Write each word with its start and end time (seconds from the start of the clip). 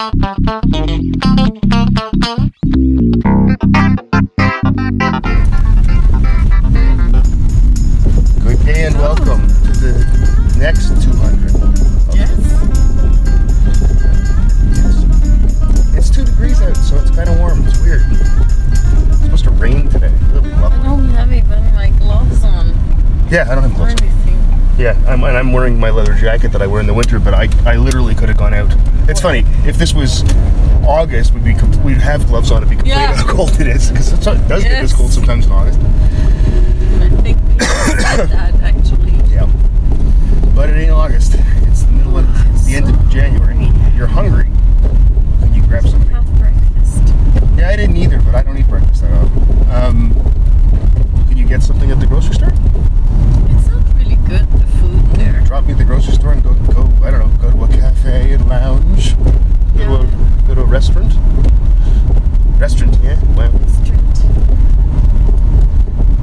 Good 0.00 0.16
day 8.64 8.86
and 8.86 8.96
welcome 8.96 9.46
to 9.46 9.72
the 9.76 10.56
next 10.58 10.88
200. 11.04 11.52
Yes. 12.16 12.30
Yes. 14.72 15.04
It's 15.94 16.08
two 16.08 16.24
degrees 16.24 16.62
out, 16.62 16.78
so 16.78 16.96
it's 16.96 17.10
kind 17.10 17.28
of 17.28 17.38
warm. 17.38 17.62
It's 17.66 17.78
weird. 17.82 18.00
It's 18.10 19.20
supposed 19.20 19.44
to 19.44 19.50
rain 19.50 19.90
today. 19.90 20.14
Really 20.32 20.50
I 20.54 20.60
lovely. 20.62 20.82
don't 20.82 21.08
have 21.10 21.30
even 21.30 21.74
my 21.74 21.90
gloves 21.98 22.42
on 22.42 22.68
Yeah, 23.30 23.50
I 23.50 23.54
don't 23.54 23.64
have 23.64 23.74
gloves. 23.74 24.00
Yeah, 24.80 24.98
I'm, 25.06 25.22
and 25.24 25.36
I'm 25.36 25.52
wearing 25.52 25.78
my 25.78 25.90
leather 25.90 26.14
jacket 26.14 26.52
that 26.52 26.62
I 26.62 26.66
wear 26.66 26.80
in 26.80 26.86
the 26.86 26.94
winter, 26.94 27.18
but 27.20 27.34
I, 27.34 27.48
I 27.66 27.76
literally 27.76 28.14
could 28.14 28.30
have 28.30 28.38
gone 28.38 28.54
out. 28.54 28.72
It's 29.10 29.20
funny, 29.20 29.44
if 29.66 29.76
this 29.76 29.92
was 29.92 30.22
August, 30.88 31.34
we'd 31.34 31.44
be 31.44 31.52
we'd 31.84 31.98
have 31.98 32.26
gloves 32.28 32.50
on 32.50 32.62
and 32.62 32.70
be 32.70 32.76
complaining 32.76 33.02
Yeah. 33.10 33.14
how 33.14 33.30
cold 33.30 33.60
it 33.60 33.66
is 33.66 33.90
because 33.90 34.10
it 34.14 34.48
does 34.48 34.62
get 34.62 34.80
this 34.80 34.94
cold 34.94 35.12
sometimes 35.12 35.44
in 35.44 35.52
August. 35.52 35.78
I 35.80 37.10
think 37.20 37.36
that 37.58 38.54
actually. 38.62 39.12
Yeah, 39.30 39.44
but 40.54 40.70
it 40.70 40.76
ain't 40.78 40.92
August. 40.92 41.34
It's 41.36 41.82
the 41.82 41.92
middle 41.92 42.16
of 42.16 42.54
it's 42.54 42.64
the 42.64 42.76
end 42.76 42.88
of 42.88 43.10
January. 43.10 43.68
You're 43.94 44.06
hungry. 44.06 44.44
Can 45.40 45.52
you 45.52 45.62
grab 45.66 45.86
something? 45.86 46.08
Have 46.08 46.38
breakfast. 46.38 47.02
Yeah, 47.58 47.68
I 47.68 47.76
didn't 47.76 47.98
either, 47.98 48.18
but 48.22 48.34
I 48.34 48.42
don't 48.42 48.56
eat 48.56 48.66
breakfast 48.66 49.02
that 49.02 49.12
often. 49.12 49.70
Um, 49.70 50.14
can 51.28 51.36
you 51.36 51.46
get 51.46 51.62
something 51.62 51.90
at 51.90 52.00
the 52.00 52.06
grocery 52.06 52.34
store? 52.34 52.54
It's 54.32 54.40
not 54.42 54.52
really 54.52 54.60
good, 54.60 54.70
food 54.78 55.16
there. 55.16 55.40
Drop 55.44 55.64
me 55.66 55.72
at 55.72 55.78
the 55.78 55.84
grocery 55.84 56.14
store 56.14 56.32
and 56.32 56.42
go 56.42 56.54
go. 56.72 56.82
I 57.04 57.10
don't 57.10 57.20
know. 57.20 57.50
Go 57.50 57.50
to 57.50 57.64
a 57.64 57.68
cafe 57.76 58.32
and 58.32 58.48
lounge. 58.48 59.16
Go 59.76 59.84
to 59.84 59.94
a 59.94 60.46
go 60.46 60.54
to 60.54 60.60
a 60.62 60.64
restaurant. 60.64 61.12
Restaurant, 62.60 62.96
yeah. 63.02 63.18
Well, 63.34 63.50
Restaurant. 63.50 64.00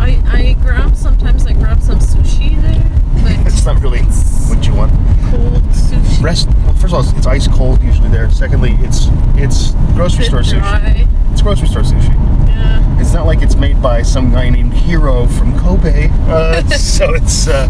I 0.08 0.22
I 0.26 0.54
grab 0.54 0.96
sometimes 0.96 1.46
I 1.46 1.54
grab 1.54 1.82
some 1.82 2.00
sushi 2.00 2.62
there, 2.62 3.46
it's 3.46 3.66
not 3.66 3.82
really 3.82 4.00
what 4.48 4.66
you 4.66 4.74
want. 4.74 4.92
cold 5.30 5.64
sushi. 5.72 6.24
Rest. 6.24 6.48
Well, 6.48 6.74
first 6.74 6.86
of 6.86 6.94
all, 6.94 7.18
it's, 7.18 7.28
ice 7.28 7.48
cold 7.48 7.82
usually 7.84 8.10
there. 8.10 8.30
Secondly, 8.32 8.76
it's 8.80 9.08
it's 9.36 9.72
grocery 9.94 10.26
store 10.26 10.42
sushi. 10.42 11.08
It's 11.32 11.42
grocery 11.42 11.68
store 11.68 11.82
sushi. 11.84 12.14
Yeah. 12.48 13.00
It's 13.02 13.14
not 13.14 13.26
like 13.26 13.42
it's 13.42 13.56
made 13.56 13.82
by 13.82 14.02
some 14.02 14.32
guy 14.32 14.50
named 14.50 14.74
Hero 14.74 15.26
from 15.28 15.58
Kobe. 15.60 16.10
Uh, 16.28 16.62
so 16.78 17.14
it's, 17.14 17.48
uh, 17.48 17.68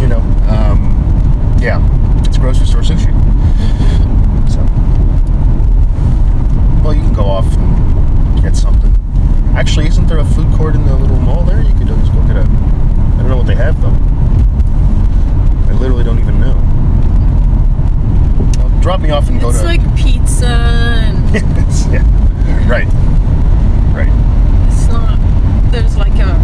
you 0.00 0.06
know, 0.06 0.20
um, 0.48 1.58
yeah, 1.60 1.80
it's 2.24 2.36
grocery 2.38 2.66
store 2.66 2.82
sushi. 2.82 3.12
So, 4.50 4.60
well, 6.84 6.94
you 6.94 7.00
can 7.00 7.14
go 7.14 7.24
off 7.24 7.46
and 7.56 8.42
get 8.42 8.56
something. 8.56 8.94
Actually, 9.56 9.86
isn't 9.86 10.06
there 10.08 10.18
a 10.18 10.24
food 10.24 10.52
court 10.54 10.74
in 10.74 10.84
the 10.84 10.94
little 10.96 11.16
mall 11.18 11.44
there? 11.44 11.62
You 11.62 11.72
could 11.74 11.86
just 11.88 12.12
go 12.12 12.20
get 12.26 12.36
a. 12.36 12.40
I 12.40 13.18
don't 13.18 13.28
know 13.28 13.36
what 13.36 13.46
they 13.46 13.54
have 13.54 13.80
though. 13.80 13.96
I 15.72 15.78
literally 15.78 16.04
don't 16.04 16.18
even 16.18 16.40
know. 16.40 16.54
Well, 18.58 18.80
drop 18.80 19.00
me 19.00 19.10
off 19.10 19.28
and 19.28 19.40
go 19.40 19.50
It's 19.50 19.60
to. 19.60 19.64
like 19.64 19.96
pizza 19.96 20.46
and 20.46 21.14
yeah, 21.92 22.02
right, 22.68 22.86
right. 23.94 24.08
it's 24.68 24.86
not 24.88 25.18
there's 25.72 25.96
like 25.96 26.14
a 26.18 26.34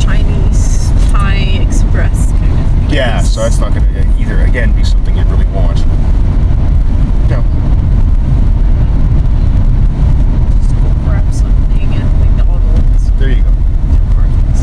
Chinese 0.00 0.90
Thai 1.10 1.36
express 1.66 2.30
kind 2.32 2.52
of 2.52 2.78
place. 2.86 2.92
Yeah, 2.94 3.20
so 3.22 3.40
that's 3.40 3.58
not 3.58 3.74
going 3.74 3.84
to 3.92 4.20
either, 4.20 4.40
again, 4.42 4.72
be 4.74 4.84
something 4.84 5.16
you 5.16 5.24
really 5.24 5.46
want. 5.46 5.78
No. 7.28 7.42
Just 10.60 10.74
go 10.74 10.90
grab 11.04 11.32
something 11.32 11.94
at 11.94 12.08
McDonald's. 12.20 13.10
There 13.18 13.30
you 13.30 13.42
go. 13.42 13.50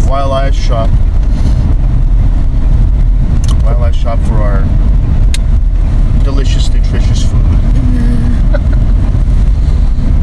While 0.10 0.32
I 0.32 0.52
shop, 0.52 0.90
while 3.64 3.84
I 3.84 3.92
shop 3.92 4.20
for 4.20 4.36
our 4.36 4.64
delicious, 6.24 6.70
nutritious 6.70 7.24
food. 7.24 7.44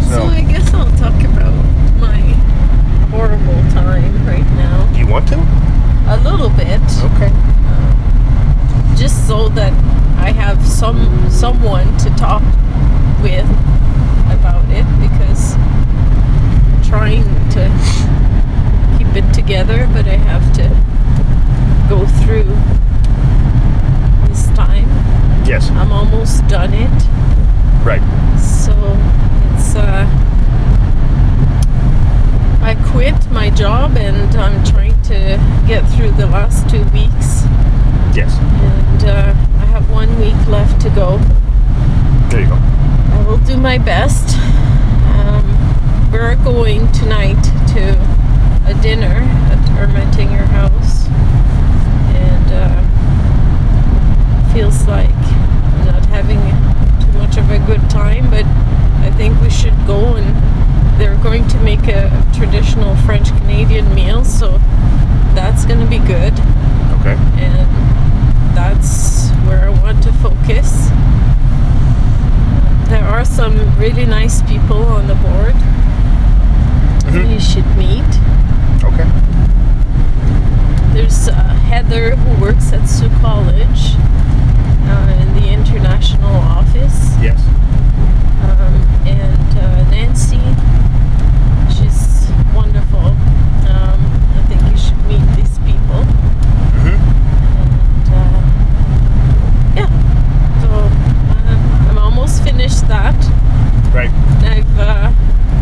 So 0.05 0.21
so, 0.21 0.25
I 0.27 0.43
guess 0.43 0.73
I'll 0.75 0.91
talk 0.97 1.19
about 1.25 1.53
my 1.99 2.21
horrible 3.11 3.61
time 3.73 4.27
right 4.27 4.47
now. 4.55 4.87
do 4.93 4.99
you 5.01 5.07
want 5.07 5.27
to? 5.29 5.37
A 6.07 6.17
little 6.23 6.51
bit. 6.51 6.81
Okay. 7.11 7.33
Just 8.97 9.27
so 9.27 9.49
that 9.51 9.73
I 10.19 10.31
have 10.31 10.65
some 10.67 11.29
someone 11.31 11.97
to 11.99 12.11
talk 12.11 12.43
with 13.23 13.49
about 14.31 14.65
it 14.71 14.87
because 15.01 15.55
I'm 15.57 16.83
trying 16.83 17.25
to 17.51 17.69
keep 18.99 19.17
it 19.17 19.33
together 19.35 19.89
but 19.93 20.07
I 20.07 20.17
have 20.17 20.53
to 20.55 20.69
go 21.89 22.07
through 22.23 22.55
this 24.29 24.47
time. 24.57 24.87
Yes. 25.47 25.71
I'm 25.71 25.91
almost 25.93 26.47
done 26.47 26.73
it. 26.73 26.91
Right. 27.85 28.03
So 28.39 28.73
it's 29.55 29.75
uh 29.75 30.07
I 32.62 32.75
quit 32.93 33.31
my 33.31 33.51
job 33.51 33.97
and 33.99 34.35
I'm 34.37 34.65
trying 34.65 35.01
to 35.03 35.39
get 35.67 35.83
through 35.91 36.12
the 36.12 36.27
last 36.27 36.69
two 36.71 36.83
weeks 36.93 37.43
Yes. 38.17 38.39
and 38.39 39.05
uh, 39.05 39.35
I 39.61 39.65
have 39.67 39.91
one 39.91 40.19
week 40.19 40.35
left 40.49 40.81
to 40.83 40.91
go. 40.91 41.19
There 42.31 42.41
you 42.41 42.47
go. 42.49 42.55
I 42.57 43.25
will 43.27 43.39
do 43.39 43.57
my 43.59 43.77
best. 43.77 44.37
Um, 45.19 45.45
we're 46.12 46.37
going 46.37 46.91
tonight 46.93 47.43
to 47.75 47.91
a 48.71 48.75
dinner 48.81 49.21
at 49.51 49.59
Ermatinger 49.77 50.47
House 50.47 51.07
and 52.17 52.53
uh, 52.53 52.81
feels 54.55 54.87
like 54.87 55.11
I'm 55.11 55.87
not 55.87 56.07
having 56.07 56.41
too 57.05 57.12
much 57.19 57.37
of 57.37 57.51
a 57.51 57.59
good 57.67 57.91
time, 57.91 58.31
but 58.31 58.45
I 59.05 59.11
think 59.87 59.99
we 59.99 60.03
should 60.03 60.03
go 60.03 60.17
and 60.17 61.00
they're 61.00 61.17
going 61.22 61.47
to 61.49 61.59
make 61.61 61.87
a 61.89 62.11
traditional 62.34 62.95
French 63.05 63.28
Canadian 63.41 63.93
meal, 63.95 64.25
so 64.25 64.59
that's 65.34 65.65
going 65.65 65.81
to 65.81 65.87
be 65.87 65.99
good 65.99 66.33
Okay. 67.00 67.17
and 67.43 67.69
that's 68.56 69.31
where 69.47 69.67
I 69.67 69.71
want 69.83 70.03
to 70.05 70.12
focus. 70.15 70.89
There 72.89 73.05
are 73.05 73.25
some 73.25 73.56
really 73.78 74.06
nice 74.06 74.43
people 74.43 74.84
on 74.84 75.06
the 75.09 75.15
board 75.17 75.55
Mhm. 77.06 77.33
you 77.33 77.41
should 77.41 77.67
meet. 77.77 78.05
Okay. 78.84 79.09
There's 80.93 81.28
uh, 81.28 81.33
Heather 81.69 82.15
who 82.17 82.41
works 82.41 82.73
at 82.73 82.87
Sault 82.89 83.12
College 83.21 83.97
uh, 84.87 85.17
in 85.21 85.34
the 85.34 85.49
international 85.49 86.34
office, 86.37 87.15
Yes. 87.21 87.41
Um, 88.44 88.75
and 89.06 89.59
uh, 89.59 89.91
Nancy. 89.91 90.41
She's 91.75 92.28
wonderful. 92.55 93.06
Um, 93.71 94.00
I 94.37 94.43
think 94.49 94.62
you 94.71 94.77
should 94.77 95.00
meet 95.06 95.25
these 95.37 95.59
people. 95.59 96.05
Mm-hmm. 96.75 96.99
And 97.65 98.09
uh, 98.21 98.41
yeah, 99.77 99.91
so 100.62 100.69
uh, 100.71 101.91
I'm 101.91 101.99
almost 101.99 102.43
finished 102.43 102.87
that. 102.88 103.16
Right. 103.94 104.10
I've, 104.44 104.78
uh, 104.78 105.12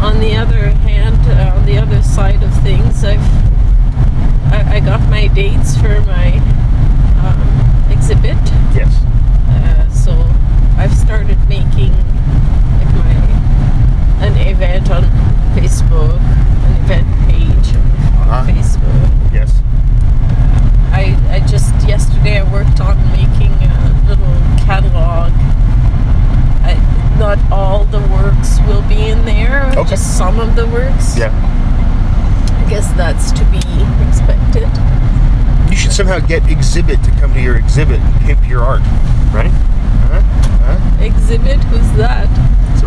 on 0.04 0.20
the 0.20 0.34
other 0.36 0.70
hand, 0.70 1.20
uh, 1.28 1.56
on 1.56 1.66
the 1.66 1.78
other 1.78 2.02
side 2.02 2.42
of 2.42 2.52
things, 2.62 3.04
I've 3.04 3.20
I, 4.52 4.76
I 4.76 4.80
got 4.80 5.00
my 5.08 5.28
dates 5.28 5.76
for 5.76 6.00
my 6.02 6.36
um, 7.24 7.90
exhibit. 7.90 8.36
Yes. 8.74 8.92
Uh, 9.48 9.88
so 9.90 10.12
I've 10.76 10.94
started 10.94 11.38
making 11.48 11.92
like 12.84 12.94
my 12.94 14.26
an 14.26 14.36
event 14.36 14.90
on 14.90 15.04
Facebook, 15.56 16.18
an 16.20 16.84
event 16.84 17.08
page 17.28 17.74
on 17.76 18.28
Uh-huh. 18.28 18.46
Facebook. 18.50 19.32
Yes. 19.32 19.60
I, 20.92 21.16
I 21.30 21.40
just 21.46 21.72
yesterday 21.88 22.38
I 22.40 22.52
worked 22.52 22.80
on 22.80 22.96
making 23.12 23.52
a 23.52 24.04
little 24.06 24.34
catalog. 24.64 25.32
I, 26.64 26.76
not 27.18 27.38
all 27.50 27.84
the 27.86 28.00
works 28.00 28.58
will 28.66 28.82
be 28.88 29.08
in 29.08 29.24
there, 29.24 29.70
Okay. 29.76 29.90
just 29.90 30.16
some 30.16 30.38
of 30.38 30.54
the 30.54 30.66
works. 30.68 31.16
Yeah. 31.18 31.32
I 32.64 32.70
guess 32.70 32.92
that's 32.92 33.32
to 33.32 33.44
be 33.46 33.58
expected. 34.08 34.68
You 35.70 35.76
should 35.76 35.92
somehow 35.92 36.18
get 36.20 36.42
Xzibit 36.44 37.02
to 37.04 37.10
come 37.20 37.32
to 37.34 37.40
your 37.40 37.56
exhibit 37.56 37.98
and 38.00 38.20
pimp 38.20 38.48
your 38.48 38.62
art, 38.62 38.82
right? 39.32 39.50
Uh-huh. 39.50 40.18
Uh-huh. 40.18 41.02
Xzibit, 41.02 41.62
who's 41.64 41.90
that? 41.96 42.28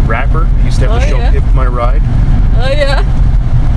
Rapper. 0.08 0.46
He 0.60 0.66
used 0.66 0.80
to 0.80 0.88
have 0.90 1.02
the 1.02 1.08
Oh, 1.08 1.10
show 1.10 1.18
yeah. 1.18 1.32
Pimp 1.32 1.54
My 1.54 1.66
Ride. 1.68 2.02
Oh 2.58 2.72
yeah. 2.72 3.04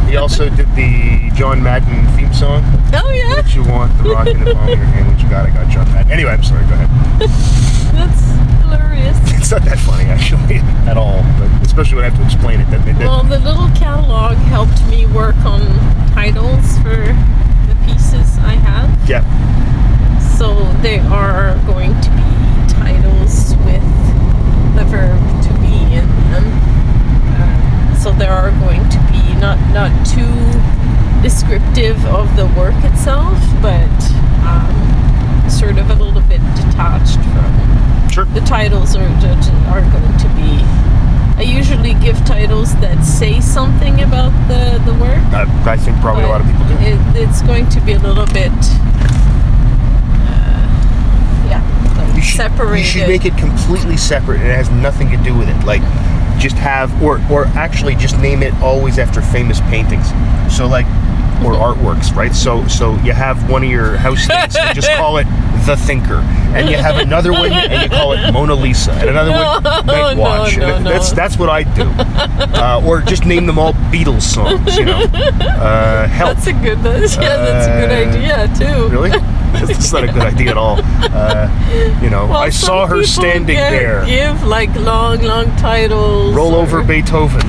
He 0.09 0.17
also 0.17 0.49
did 0.49 0.69
the 0.75 1.31
John 1.35 1.63
Madden 1.63 2.07
theme 2.17 2.33
song. 2.33 2.63
Oh 2.95 3.11
yeah. 3.11 3.35
What 3.37 3.55
you 3.55 3.63
want, 3.65 3.97
the 4.03 4.11
rock 4.11 4.27
in 4.29 4.43
the 4.45 4.55
palm 4.55 4.69
of 4.69 4.79
your 4.79 4.87
hand. 4.87 5.09
What 5.13 5.23
you 5.23 5.29
got, 5.29 5.47
I 5.47 5.51
got 5.51 5.69
John 5.71 5.87
Madden. 5.93 6.11
Anyway, 6.13 6.31
I'm 6.31 6.43
sorry. 6.43 6.65
Go 6.67 6.73
ahead. 6.75 6.89
That's 7.95 8.23
hilarious. 8.63 9.17
It's 9.39 9.51
not 9.53 9.63
that 9.65 9.79
funny 9.79 10.05
actually 10.05 10.57
at 10.89 10.97
all, 10.99 11.23
but 11.39 11.49
especially 11.65 11.97
when 11.97 12.05
I 12.05 12.09
have 12.11 12.19
to 12.19 12.25
explain 12.25 12.61
it. 12.61 12.71
That, 12.71 12.85
that- 12.85 12.99
Well, 12.99 13.23
the 13.23 13.39
little 13.39 13.69
catalog 13.77 14.37
helped 14.37 14.85
me 14.89 15.07
work 15.07 15.37
on 15.37 15.61
titles 16.13 16.77
for 16.79 16.97
the 17.69 17.77
pieces 17.87 18.37
I 18.45 18.57
have. 18.61 18.89
yeah, 19.09 19.25
So 20.37 20.55
they 20.83 20.99
are 20.99 21.57
going 21.67 21.93
to 22.01 22.11
be 22.11 22.73
titles 22.75 23.57
with 23.65 23.85
the 24.77 24.85
verb 24.85 25.38
to 26.45 26.51
be 26.51 26.59
in 26.59 26.61
them. 26.61 27.39
Uh, 27.39 27.97
so 27.97 28.13
there 28.13 28.31
are 28.33 28.51
going 28.61 28.83
to 28.89 28.99
be 29.11 29.35
not 29.41 29.59
not 29.73 29.91
too 30.07 30.27
descriptive 31.23 31.99
of 32.07 32.35
the 32.37 32.47
work 32.57 32.75
itself, 32.85 33.39
but 33.61 33.91
um, 34.47 35.51
sort 35.51 35.79
of 35.79 35.91
a 35.91 35.95
little 35.95 36.23
bit 36.23 36.41
detached 36.55 37.19
from 37.35 38.11
sure. 38.11 38.25
the 38.35 38.41
titles 38.47 38.95
are 38.97 39.09
are 39.69 39.83
going 39.91 40.19
to 40.19 40.29
be. 40.37 40.63
I 41.39 41.43
usually 41.43 41.95
give 41.95 42.17
titles 42.27 42.75
that 42.81 43.05
say 43.05 43.41
something 43.41 44.01
about 44.03 44.33
the 44.49 44.79
the 44.85 44.95
work. 44.99 45.23
Uh, 45.33 45.47
I 45.67 45.77
think 45.77 46.01
probably 46.01 46.25
a 46.25 46.29
lot 46.29 46.41
of 46.41 46.47
people 46.47 46.67
do. 46.67 46.75
It, 46.83 46.99
it's 47.17 47.43
going 47.43 47.69
to 47.71 47.81
be 47.81 47.93
a 47.93 47.99
little 48.01 48.27
bit, 48.27 48.51
uh, 50.27 50.67
yeah, 51.47 51.63
like 51.97 52.17
You 52.17 52.23
should, 52.23 52.37
separated. 52.39 52.79
you 52.79 52.85
should 52.91 53.09
make 53.09 53.25
it 53.25 53.37
completely 53.39 53.97
separate. 53.97 54.41
It 54.41 54.55
has 54.55 54.69
nothing 54.71 55.11
to 55.11 55.17
do 55.19 55.33
with 55.37 55.49
it. 55.49 55.65
Like, 55.65 55.83
just 56.39 56.57
have, 56.57 57.03
or 57.03 57.21
or 57.31 57.47
actually 57.49 57.95
just 57.97 58.19
name 58.19 58.43
it 58.43 58.55
always 58.63 58.99
after 58.99 59.21
famous 59.23 59.61
paintings. 59.63 60.07
So 60.55 60.67
like, 60.67 60.87
or 61.45 61.53
artworks, 61.53 62.15
right? 62.15 62.35
So 62.35 62.67
so 62.69 62.95
you 63.03 63.13
have 63.13 63.49
one 63.51 63.63
of 63.65 63.71
your 63.71 63.97
house 63.97 64.27
things, 64.27 64.57
and 64.57 64.75
just 64.75 64.91
call 64.93 65.19
it 65.19 65.27
the 65.67 65.77
Thinker, 65.77 66.21
and 66.57 66.69
you 66.71 66.77
have 66.77 66.97
another 66.97 67.31
one, 67.33 67.53
and 67.53 67.83
you 67.83 67.89
call 67.91 68.13
it 68.13 68.33
Mona 68.33 68.55
Lisa, 68.55 68.93
and 68.93 69.11
another 69.11 69.33
one 69.33 69.63
Night 69.87 70.17
Watch. 70.17 70.57
no, 70.57 70.79
no. 70.81 70.91
That's 70.91 71.13
that's 71.13 71.37
what 71.39 71.51
I 71.51 71.63
do. 71.65 71.83
Uh, 72.59 72.83
or 72.87 73.03
just 73.03 73.25
name 73.27 73.47
them 73.47 73.59
all 73.59 73.73
Beatles 73.93 74.23
songs. 74.23 74.77
You 74.77 74.87
know, 74.87 74.99
uh, 75.03 76.07
help. 76.09 76.35
That's 76.37 76.47
a 76.47 76.53
good. 76.53 76.79
That's, 76.79 77.17
yeah, 77.21 77.37
that's 77.37 77.67
a 77.67 77.71
good 77.81 77.91
Uh, 77.91 78.09
idea 78.09 78.49
too. 78.57 78.89
Really? 78.89 79.11
That's 79.67 79.93
not 79.93 80.05
a 80.05 80.07
good 80.09 80.23
idea 80.23 80.51
at 80.51 80.57
all. 80.59 80.79
Uh, 80.83 81.49
you 82.03 82.11
know, 82.11 82.27
Well, 82.27 82.37
I 82.39 82.51
saw 82.51 82.87
her 82.87 83.03
standing 83.05 83.57
get- 83.57 83.71
there. 83.71 84.05
Give 84.07 84.43
like 84.45 84.75
long, 84.77 85.23
long 85.23 85.47
titles. 85.57 86.35
Roll 86.35 86.55
or- 86.55 86.63
over 86.63 86.83
Beethoven. 86.83 87.41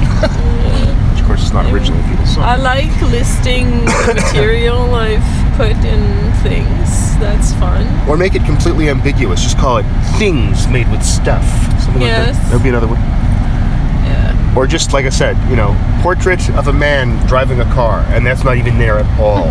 Which, 1.12 1.20
of 1.22 1.26
course, 1.28 1.44
is 1.44 1.54
not 1.54 1.66
originally 1.72 2.02
a 2.02 2.04
Beatles 2.06 2.38
I 2.38 2.56
like 2.56 3.02
listing 3.12 3.86
material 4.08 4.94
I've 4.96 5.58
put 5.58 5.72
in 5.86 6.32
things. 6.42 7.18
That's 7.20 7.54
fun. 7.56 7.86
Or 8.10 8.16
make 8.18 8.34
it 8.36 8.46
completely 8.46 8.90
ambiguous. 8.90 9.42
Just 9.44 9.58
call 9.58 9.78
it 9.78 9.86
things 10.18 10.68
made 10.68 10.90
with 10.90 11.04
stuff. 11.04 11.44
Something 11.84 12.02
like 12.02 12.12
Yes. 12.12 12.38
that. 12.38 12.46
That'd 12.50 12.64
be 12.64 12.70
another 12.70 12.88
one. 12.88 13.00
Yeah. 13.00 14.54
Or 14.56 14.66
just 14.68 14.94
like 14.94 15.06
I 15.06 15.10
said, 15.10 15.36
you 15.50 15.56
know, 15.58 15.76
portrait 16.02 16.50
of 16.52 16.68
a 16.70 16.74
man 16.74 17.24
driving 17.28 17.60
a 17.60 17.66
car, 17.74 18.06
and 18.10 18.26
that's 18.26 18.44
not 18.46 18.56
even 18.58 18.78
there 18.78 18.98
at 19.00 19.20
all. 19.20 19.50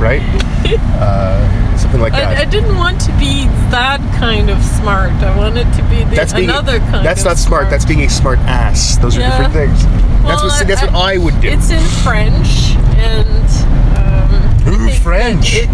Right? 0.00 0.22
Uh, 1.00 1.76
something 1.76 2.00
like 2.00 2.12
that. 2.12 2.36
I, 2.38 2.42
I 2.42 2.44
didn't 2.44 2.76
want 2.76 3.00
to 3.02 3.12
be 3.18 3.44
that 3.70 4.00
kind 4.18 4.50
of 4.50 4.62
smart. 4.62 5.10
I 5.22 5.36
wanted 5.36 5.72
to 5.74 5.82
be 5.90 6.04
the, 6.04 6.14
that's 6.16 6.32
being 6.32 6.48
another 6.48 6.78
kind 6.78 7.04
That's 7.04 7.24
not 7.24 7.38
smart. 7.38 7.70
That's 7.70 7.84
being 7.84 8.00
a 8.02 8.08
smart 8.08 8.38
ass. 8.40 8.96
Those 8.98 9.16
are 9.16 9.20
different 9.20 9.52
things. 9.52 9.82
that's 9.84 10.42
Well, 10.42 10.48
what 10.48 10.66
that's 10.66 10.82
what 10.82 10.94
I 10.94 11.18
would 11.18 11.40
do. 11.40 11.48
It's 11.48 11.70
in 11.70 11.82
French, 12.02 12.76
and 12.96 13.28
um, 13.98 14.74
Ooh, 14.74 14.88
I 14.88 14.92
French. 14.98 15.54
It 15.54 15.70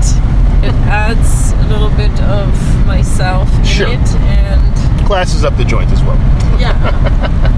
it 0.65 0.75
adds 0.89 1.53
a 1.53 1.69
little 1.69 1.91
bit 1.91 2.19
of 2.23 2.87
myself 2.87 3.49
in 3.59 3.65
Sure. 3.65 3.89
it, 3.89 3.99
and 4.25 5.07
Classes 5.07 5.45
up 5.45 5.57
the 5.57 5.65
joint 5.65 5.91
as 5.91 6.03
well. 6.03 6.17
yeah. 6.61 6.75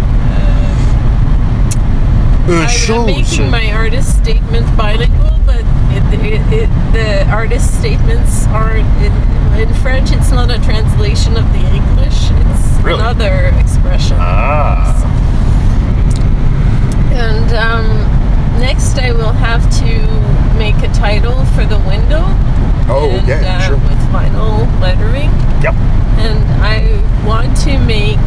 I'm 2.53 3.07
making 3.07 3.51
my 3.51 3.71
artist 3.73 4.19
statement 4.19 4.67
bilingual, 4.77 5.39
but 5.47 5.61
it, 5.95 6.21
it, 6.21 6.53
it, 6.53 6.93
the 6.93 7.29
artist 7.31 7.79
statements 7.79 8.47
are 8.49 8.77
in, 8.77 9.13
in 9.61 9.73
French. 9.75 10.11
It's 10.11 10.33
not 10.33 10.51
a 10.51 10.59
translation 10.65 11.37
of 11.37 11.45
the 11.53 11.61
English. 11.61 12.31
It's 12.33 12.83
Really? 12.83 12.99
another 13.01 13.53
expression. 13.61 14.17
Ah. 14.19 14.97
And 17.13 17.53
um, 17.55 17.87
next, 18.61 18.99
I 18.99 19.13
will 19.13 19.33
have 19.33 19.63
to 19.79 20.59
make 20.59 20.77
a 20.83 20.93
title 20.93 21.45
for 21.55 21.65
the 21.65 21.79
window. 21.87 22.25
Oh, 22.89 23.11
and, 23.13 23.23
okay, 23.31 23.47
uh, 23.47 23.61
sure. 23.61 23.77
With 23.77 23.99
vinyl 24.11 24.67
lettering, 24.81 25.31
Yep. 25.63 25.75
and 26.19 26.43
I 26.65 26.99
want 27.25 27.57
to 27.59 27.79
make 27.79 28.19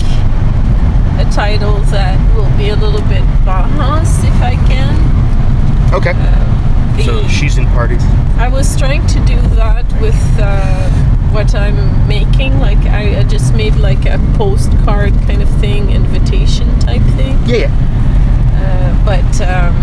a 1.19 1.25
title 1.31 1.79
that 1.91 2.17
will 2.35 2.49
be 2.57 2.69
a 2.69 2.75
little 2.75 3.01
bit 3.01 3.23
Bauhaus, 3.45 4.23
if 4.23 4.41
I 4.41 4.55
can. 4.67 5.93
Okay. 5.93 6.13
Uh, 6.15 6.97
the, 6.97 7.03
So 7.03 7.27
she's 7.27 7.57
in 7.57 7.65
parties. 7.67 8.03
I 8.37 8.47
was 8.49 8.75
trying 8.77 9.05
to 9.07 9.19
do 9.25 9.39
that 9.55 9.85
with 10.01 10.19
uh, 10.39 10.89
what 11.31 11.53
I'm 11.55 12.07
making. 12.07 12.59
Like 12.59 12.79
I, 12.87 13.19
I 13.19 13.23
just 13.23 13.53
made 13.53 13.75
like 13.75 14.05
a 14.05 14.19
postcard 14.37 15.13
kind 15.27 15.41
of 15.41 15.49
thing, 15.59 15.91
invitation 15.91 16.79
type 16.79 17.01
thing. 17.15 17.37
Yeah, 17.45 17.67
yeah. 17.67 17.71
Uh, 18.55 19.05
but 19.05 19.41
um, 19.41 19.75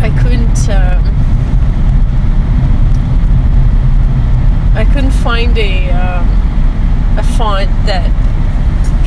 I 0.00 0.10
couldn't. 0.22 0.68
Um, 0.68 1.14
I 4.74 4.84
couldn't 4.84 5.10
find 5.10 5.58
a 5.58 5.90
um, 5.90 6.28
a 7.18 7.22
font 7.36 7.68
that 7.86 8.10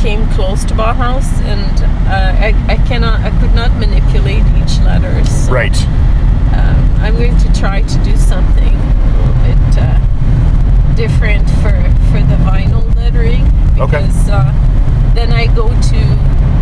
came 0.01 0.27
close 0.31 0.63
to 0.65 0.73
Bauhaus, 0.73 1.29
and 1.45 1.83
uh, 2.07 2.35
I, 2.41 2.55
I 2.67 2.75
cannot. 2.87 3.21
I 3.21 3.29
could 3.39 3.53
not 3.53 3.71
manipulate 3.77 4.43
each 4.57 4.79
letter. 4.81 5.23
So, 5.25 5.51
Right. 5.51 5.77
Um, 6.53 6.95
I'm 6.99 7.15
going 7.15 7.37
to 7.37 7.53
try 7.53 7.81
to 7.83 7.97
do 8.03 8.15
something 8.17 8.73
a 8.75 9.15
little 9.15 9.33
bit 9.45 9.77
uh, 9.77 10.95
different 10.95 11.47
for 11.61 11.77
for 12.09 12.19
the 12.27 12.35
vinyl 12.43 12.83
lettering 12.95 13.45
Okay. 13.79 14.01
because 14.01 14.27
uh, 14.29 14.51
then 15.13 15.31
I 15.31 15.45
go 15.55 15.67
to 15.69 15.99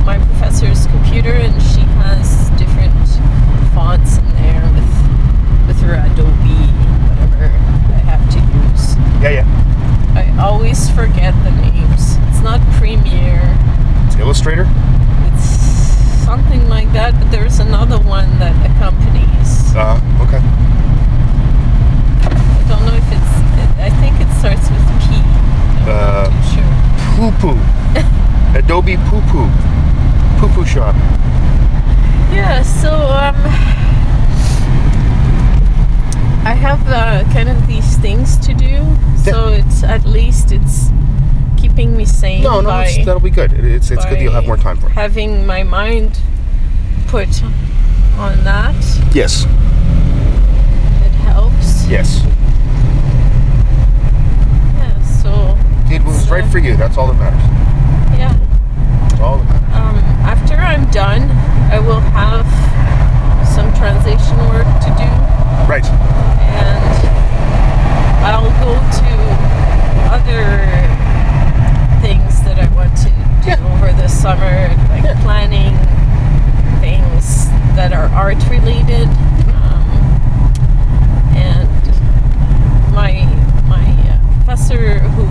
my 0.05 0.17
professor's 0.17 0.85
computer 0.87 1.31
and 1.33 1.53
she 1.63 1.81
has 2.03 2.49
different 2.59 2.93
fonts 3.73 4.17
in 4.17 4.27
there 4.35 4.61
with 4.75 5.67
with 5.67 5.79
her 5.81 5.95
Adobe 5.95 6.67
whatever 7.07 7.45
I 7.45 7.99
have 8.11 8.23
to 8.33 8.39
use. 8.39 8.95
Yeah, 9.23 9.41
yeah. 9.41 9.68
I 10.19 10.37
always 10.37 10.89
forget 10.89 11.33
the 11.45 11.51
names. 11.51 12.17
It's 12.27 12.41
not 12.41 12.59
Premiere. 12.75 13.55
It's 14.05 14.17
Illustrator. 14.17 14.65
It's 15.31 15.45
something 16.25 16.67
like 16.67 16.91
that, 16.91 17.13
but 17.17 17.31
there's 17.31 17.59
another 17.59 17.97
one 17.99 18.27
that 18.39 18.51
accompanies. 18.69 19.73
Uh, 19.73 19.95
okay. 20.19 20.43
I 22.27 22.65
don't 22.67 22.83
know 22.83 22.95
if 22.99 23.07
it's. 23.15 23.33
It, 23.63 23.71
I 23.79 23.89
think 24.03 24.19
it 24.19 24.27
starts 24.43 24.67
with 24.67 24.83
P. 24.99 25.23
Uh, 25.87 26.27
sure. 26.51 26.67
Poo 27.15 27.31
poo. 27.39 27.55
Adobe 28.59 28.97
poo 29.07 29.21
poo. 29.31 29.47
Poo 30.39 30.49
poo 30.53 30.65
shop. 30.65 30.95
Yeah. 32.35 32.61
So 32.61 32.91
um, 32.91 33.39
I 36.45 36.53
have 36.53 36.81
uh, 36.87 37.23
kind 37.33 37.49
of 37.49 37.67
these 37.67 37.97
things 37.97 38.37
to 38.39 38.53
do. 38.53 38.83
So 39.23 39.49
it's 39.49 39.83
at 39.83 40.05
least 40.05 40.51
it's 40.51 40.89
keeping 41.57 41.95
me 41.97 42.05
sane 42.05 42.41
No, 42.43 42.61
no, 42.61 42.69
that'll 42.69 43.19
be 43.19 43.29
good. 43.29 43.51
It's 43.53 43.91
it's 43.91 44.05
good 44.05 44.19
you'll 44.21 44.33
have 44.33 44.47
more 44.47 44.57
time 44.57 44.77
for 44.77 44.87
it. 44.87 44.93
having 44.93 45.45
my 45.45 45.63
mind 45.63 46.19
put 47.07 47.43
on 48.17 48.43
that. 48.45 48.75
Yes. 49.13 49.43
It 49.43 51.11
helps. 51.27 51.85
Yes. 51.87 52.21
Yeah. 54.75 55.01
So 55.21 55.57
It 55.93 56.03
was 56.03 56.29
right 56.29 56.49
for 56.51 56.59
you. 56.59 56.75
That's 56.77 56.97
all 56.97 57.07
that 57.07 57.19
matters. 57.19 57.43
yeah. 58.17 58.33
That's 59.09 59.21
all 59.21 59.37
that 59.39 59.45
matters. 59.45 59.75
Um, 59.75 59.95
after 60.25 60.55
I'm 60.55 60.89
done, 60.91 61.29
I 61.71 61.79
will 61.79 61.99
have 61.99 62.47
some 63.47 63.73
translation 63.75 64.37
work 64.49 64.67
to 64.85 64.89
do, 64.97 65.09
Right. 65.67 65.85
and 68.25 68.35
I'll 68.35 68.49
go 68.63 68.73
to 68.99 69.13
other 70.11 70.47
things 72.01 72.41
that 72.43 72.57
I 72.59 72.67
want 72.75 72.95
to 72.97 73.09
do 73.09 73.49
Yeah. 73.49 73.73
over 73.73 73.91
the 74.01 74.07
summer, 74.07 74.69
like 74.89 75.03
Yeah. 75.03 75.19
planning 75.21 75.77
things 76.81 77.49
that 77.75 77.93
are 77.93 78.07
art 78.15 78.43
related. 78.49 79.07
Um, 79.61 79.85
and 81.35 81.69
my 82.93 83.25
my 83.67 83.85
uh, 84.09 84.17
professor 84.33 84.99
who 84.99 85.27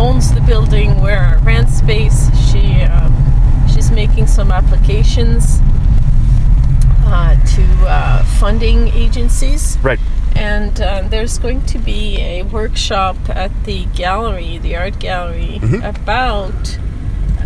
owns 0.00 0.32
the 0.32 0.40
building 0.42 1.00
where 1.00 1.20
I 1.20 1.42
rent 1.42 1.70
space, 1.70 2.30
she 2.50 2.82
um, 2.82 3.14
she's 3.72 3.90
making 3.90 4.26
some 4.26 4.50
applications 4.52 5.60
uh, 7.10 7.34
to 7.56 7.62
uh, 7.86 8.24
funding 8.38 8.88
agencies 8.88 9.76
Right. 9.82 9.98
And 10.36 10.80
uh, 10.80 11.02
there's 11.08 11.38
going 11.38 11.66
to 11.66 11.78
be 11.78 12.18
a 12.20 12.42
workshop 12.44 13.16
at 13.28 13.50
the 13.64 13.84
gallery, 13.96 14.58
the 14.58 14.76
art 14.76 14.98
gallery, 15.00 15.58
Mhm. 15.60 15.82
about 15.84 16.78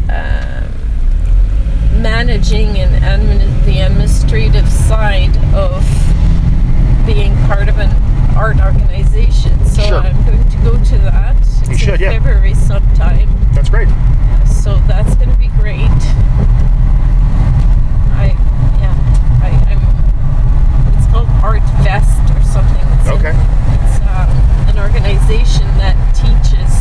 um 0.08 0.70
managing 2.02 2.76
and 2.78 2.92
admin- 3.02 3.64
the 3.64 3.80
administrative 3.80 4.68
side 4.68 5.34
of 5.54 5.82
being 7.06 7.34
part 7.46 7.68
of 7.68 7.78
an 7.78 7.90
art 8.36 8.58
organization. 8.60 9.64
So 9.64 9.82
Sure. 9.82 9.98
I'm 10.00 10.24
going 10.26 10.48
to 10.50 10.56
go 10.58 10.72
to 10.84 10.98
that. 10.98 11.36
It's 11.40 11.68
You 11.70 11.76
should, 11.78 11.94
in 11.94 12.00
yeah. 12.00 12.10
February 12.12 12.54
sometime. 12.54 13.28
That's 13.54 13.70
great. 13.70 13.88
So 14.46 14.76
that's 14.86 15.14
going 15.14 15.30
to 15.30 15.36
be 15.38 15.48
great. 15.58 15.88
I, 18.16 18.36
I, 19.42 19.50
I'm. 19.70 19.80
It's 20.96 21.06
called 21.10 21.28
Art 21.42 21.62
Vest 21.82 22.20
or 22.34 22.42
something. 22.44 22.84
It's 22.98 23.08
in- 23.08 23.14
Okay. 23.18 23.34
it's 23.34 23.98
um, 24.10 24.30
an 24.70 24.78
organization 24.78 25.66
that 25.78 25.96
teaches, 26.14 26.72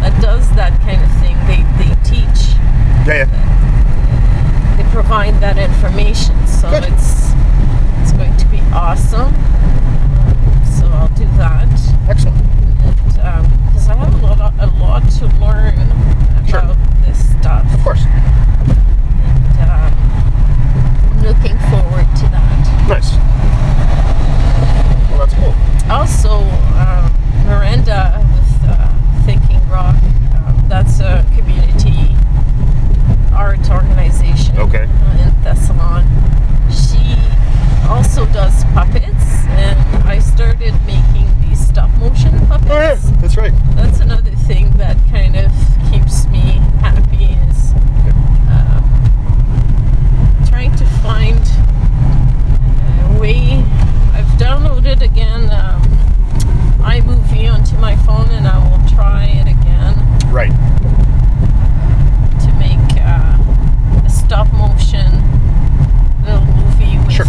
that 0.00 0.14
does 0.22 0.48
that 0.56 0.78
kind 0.82 1.02
of 1.02 1.10
thing. 1.20 1.36
They 1.46 1.62
they 1.78 1.94
teach, 2.02 2.54
Yeah, 3.06 3.26
yeah. 3.26 4.76
they 4.76 4.84
provide 4.92 5.40
that 5.40 5.58
information. 5.58 6.34
So 6.46 6.70
Good. 6.70 6.84
it's 6.84 7.32
it's 8.02 8.12
going 8.12 8.36
to 8.36 8.46
be 8.46 8.60
awesome. 8.72 9.32
So 10.78 10.86
I'll 10.88 11.08
do 11.14 11.24
that. 11.36 11.68
Excellent. 12.08 12.36
because 13.06 13.88
I 13.88 13.94
have 13.94 14.14
a 14.22 14.26
lot, 14.26 14.54
a 14.58 14.66
lot 14.78 15.02
to 15.18 15.26
learn 15.38 15.76
Sure. 16.48 16.58
about 16.60 16.76
this 17.06 17.18
stuff. 17.38 17.64
Of 17.74 17.80
course. 17.84 18.02
And, 19.60 19.70
um, 19.70 19.94
looking 21.22 21.58
forward 21.70 22.06
to 22.16 22.26
that. 22.32 22.86
Nice. 22.88 23.12
Well, 25.10 25.18
that's 25.26 25.34
cool. 25.34 25.54
Also, 25.90 26.30
um, 26.78 27.12
Miranda 27.46 28.24
with 28.34 28.70
uh, 28.70 29.24
Thinking 29.24 29.60
Rock, 29.68 29.96
um, 30.34 30.64
that's 30.68 31.00
a 31.00 31.24
community 31.36 32.16
art 33.34 33.68
organization 33.70 34.56
Okay. 34.58 34.84
uh, 34.84 35.22
in 35.22 35.30
Thessalon. 35.44 36.04
She 36.70 37.16
also 37.88 38.24
does 38.32 38.64
puppets, 38.72 39.44
and 39.48 39.78
I 40.06 40.18
started 40.20 40.74
making 40.86 41.28
these 41.40 41.64
stop 41.66 41.90
motion 41.98 42.38
puppets. 42.46 42.70
Oh, 42.70 43.10
yeah. 43.10 43.16
That's 43.20 43.36
right. 43.36 43.52
that's 43.74 44.00
another 44.00 44.30
thing 44.30 44.70
that 44.78 44.96
kind 45.10 45.36
of 45.36 45.50
keeps 45.90 46.26
me 46.28 46.60
happy 46.80 47.24
is 47.50 47.72
um, 48.48 48.84
trying 50.48 50.74
to 50.76 50.84
find 51.02 51.40
a 53.16 53.20
way. 53.20 53.64
I've 54.14 54.26
downloaded 54.38 55.02
again 55.02 55.50
um, 55.50 55.82
iMovie 56.80 57.52
onto 57.52 57.76
my 57.78 57.96
phone, 57.96 58.28
and 58.30 58.46
I 58.46 58.58
will 58.58 58.88
try 58.88 59.24
it 59.26 59.48
again 59.48 59.94
Right. 60.30 60.52
to 62.40 62.52
make 62.54 63.02
uh, 63.02 64.04
a 64.06 64.10
stop 64.10 64.52
motion 64.52 65.10
little 66.24 66.44
movie 66.46 66.98
with. 66.98 67.12
Sure. 67.12 67.26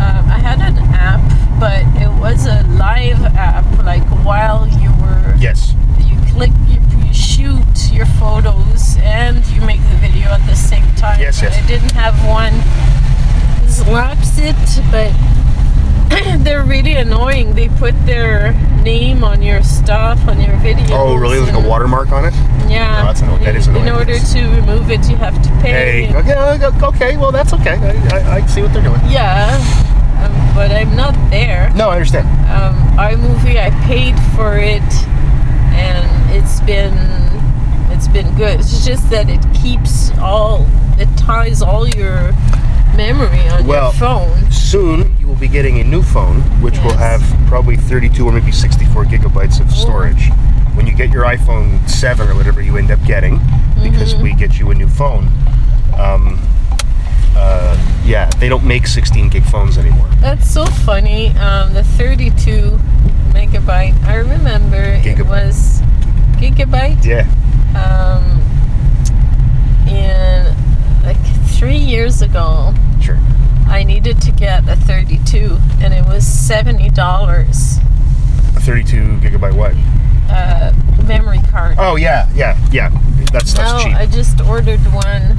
Um, 0.00 0.24
I 0.30 0.38
had 0.38 0.60
an 0.60 0.78
app, 0.94 1.20
but 1.60 1.82
it 2.00 2.08
was 2.20 2.46
a 2.46 2.62
live 2.78 3.22
app, 3.36 3.64
like 3.84 4.04
while 4.24 4.66
you 4.80 4.90
were 5.02 5.34
Yes. 5.38 5.74
you 5.98 6.16
click, 6.32 6.50
you, 6.68 6.80
you 7.04 7.12
shoot 7.14 7.92
your 7.92 8.06
photos, 8.06 8.96
and 9.02 9.44
you 9.48 9.60
make 9.62 9.80
the 9.90 9.96
video 9.96 10.28
at 10.28 10.44
the 10.46 10.54
same 10.56 10.86
time. 10.96 11.20
Yes, 11.20 11.42
yes. 11.42 11.56
I 11.56 11.66
didn't 11.66 11.92
have 11.92 12.14
one 12.26 12.54
slaps 13.68 14.38
it, 14.50 14.82
but 14.90 15.10
they're 16.44 16.64
really 16.64 16.94
annoying. 16.94 17.54
They 17.54 17.68
put 17.68 17.94
their 18.06 18.52
name 18.82 19.22
on 19.24 19.42
your 19.42 19.62
stuff, 19.62 20.26
on 20.26 20.40
your 20.40 20.56
video. 20.58 20.86
Oh, 20.90 21.14
really? 21.16 21.38
Like 21.38 21.54
a 21.54 21.68
watermark 21.68 22.10
on 22.12 22.24
it? 22.24 22.34
Yeah. 22.68 23.02
Oh, 23.02 23.06
that's 23.06 23.22
anno- 23.22 23.38
that 23.38 23.56
is 23.56 23.68
In 23.68 23.88
order 23.88 24.18
to 24.18 24.40
remove 24.56 24.90
it, 24.90 25.08
you 25.08 25.16
have 25.16 25.40
to 25.42 25.48
pay. 25.60 26.06
Hey. 26.06 26.14
Okay. 26.14 26.34
okay, 26.34 26.86
Okay. 26.86 27.16
Well, 27.16 27.32
that's 27.32 27.52
okay. 27.54 27.74
I, 27.76 28.18
I, 28.18 28.34
I 28.36 28.46
see 28.46 28.62
what 28.62 28.72
they're 28.72 28.82
doing. 28.82 29.00
Yeah, 29.08 29.56
um, 30.24 30.54
but 30.54 30.70
I'm 30.70 30.94
not 30.96 31.14
there. 31.30 31.70
No, 31.74 31.88
I 31.90 31.94
understand. 31.94 32.28
um, 32.50 32.74
iMovie. 32.98 33.56
I 33.56 33.70
paid 33.86 34.14
for 34.36 34.56
it, 34.58 34.82
and 35.74 36.06
it's 36.34 36.60
been 36.60 36.94
it's 37.92 38.08
been 38.08 38.34
good. 38.36 38.60
It's 38.60 38.84
just 38.84 39.10
that 39.10 39.28
it 39.28 39.40
keeps 39.54 40.10
all 40.18 40.66
it 40.98 41.08
ties 41.16 41.62
all 41.62 41.88
your 41.88 42.32
memory 42.96 43.48
on 43.48 43.66
Well, 43.66 43.92
your 43.92 43.92
phone. 43.92 44.50
Soon 44.50 45.16
you 45.18 45.26
will 45.26 45.36
be 45.36 45.48
getting 45.48 45.80
a 45.80 45.84
new 45.84 46.02
phone, 46.02 46.40
which 46.62 46.78
will 46.78 46.96
have 46.96 47.20
probably 47.46 47.76
32 47.76 48.24
or 48.26 48.32
maybe 48.32 48.52
64 48.52 49.04
gigabytes 49.06 49.60
of 49.60 49.70
storage. 49.70 50.28
When 50.74 50.86
you 50.86 50.94
get 50.94 51.10
your 51.10 51.24
iPhone 51.24 51.88
7 51.88 52.28
or 52.28 52.34
whatever 52.34 52.62
you 52.62 52.76
end 52.76 52.90
up 52.90 53.02
getting, 53.04 53.38
because 53.82 54.14
Mm-hmm. 54.14 54.22
we 54.22 54.34
get 54.34 54.58
you 54.58 54.70
a 54.70 54.74
new 54.74 54.88
phone, 54.88 55.26
um, 55.98 56.38
uh, 57.36 57.76
yeah, 58.04 58.28
they 58.38 58.48
don't 58.48 58.64
make 58.64 58.86
16 58.86 59.28
gig 59.30 59.44
phones 59.44 59.78
anymore. 59.78 60.08
That's 60.20 60.48
so 60.48 60.64
funny. 60.66 61.28
Um, 61.38 61.72
the 61.74 61.82
32 61.84 62.78
megabyte. 63.32 64.00
I 64.04 64.16
remember 64.16 64.76
it 65.04 65.26
was 65.26 65.80
gigabyte. 66.38 67.04
Yeah. 67.04 67.26
Um, 67.74 68.40
in 69.88 70.54
like 71.04 71.16
three 71.58 71.76
years 71.78 72.22
ago, 72.22 72.74
Sure. 73.00 73.18
I 73.68 73.82
needed 73.84 74.20
to 74.22 74.32
get 74.32 74.68
a 74.68 74.76
32, 74.76 75.58
and 75.80 75.94
it 75.94 76.04
was 76.06 76.26
seventy 76.26 76.90
dollars. 76.90 77.78
A 78.56 78.60
32 78.60 78.96
gigabyte 79.20 79.54
what? 79.54 79.74
uh, 80.30 80.72
memory 81.06 81.40
card. 81.50 81.76
Oh 81.78 81.96
yeah, 81.96 82.28
yeah, 82.34 82.56
yeah. 82.72 82.90
That's 83.32 83.50
stuff's 83.50 83.72
now 83.72 83.84
cheap. 83.84 83.96
I 83.96 84.06
just 84.06 84.40
ordered 84.40 84.80
one 84.92 85.38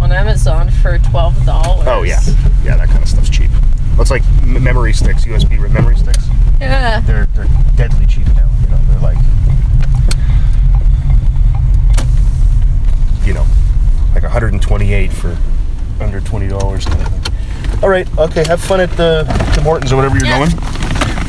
on 0.00 0.12
Amazon 0.12 0.70
for 0.70 0.98
twelve 0.98 1.44
dollars. 1.44 1.86
Oh 1.88 2.02
yeah, 2.02 2.20
yeah. 2.64 2.76
That 2.76 2.88
kind 2.88 3.02
of 3.02 3.08
stuff's 3.08 3.30
cheap. 3.30 3.50
Looks 3.96 4.10
like 4.10 4.22
memory 4.44 4.92
sticks, 4.92 5.24
USB 5.24 5.58
memory 5.72 5.96
sticks. 5.96 6.24
Yeah. 6.60 7.00
They're 7.00 7.26
they're 7.26 7.48
deadly 7.76 8.06
cheap 8.06 8.26
now. 8.28 8.48
You 8.62 8.68
know, 8.68 8.78
they're 8.88 9.00
like, 9.00 9.18
you 13.24 13.34
know, 13.34 13.46
like 14.18 14.24
128 14.32 15.12
for 15.12 15.36
under 16.00 16.20
twenty 16.20 16.48
dollars 16.48 16.84
kind 16.86 17.00
of 17.00 17.06
thing. 17.08 17.82
All 17.84 17.88
right, 17.88 18.08
okay. 18.18 18.44
Have 18.48 18.60
fun 18.60 18.80
at 18.80 18.90
the, 18.90 19.22
the 19.54 19.60
Mortons 19.62 19.92
or 19.92 19.96
whatever 19.96 20.16
you're 20.16 20.26
Yeah. 20.26 20.38
going, 20.38 20.50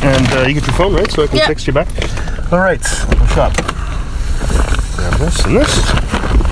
and 0.03 0.27
uh, 0.33 0.47
you 0.47 0.55
get 0.55 0.65
your 0.65 0.75
phone 0.75 0.95
right, 0.95 1.11
so 1.11 1.21
I 1.23 1.27
can 1.27 1.37
Yeah. 1.37 1.45
text 1.45 1.67
you 1.67 1.73
back. 1.73 1.87
All 2.51 2.57
right, 2.59 2.83
shop. 3.35 3.53
Grab 4.95 5.13
this 5.19 5.45
and 5.45 5.57
this. 5.57 6.48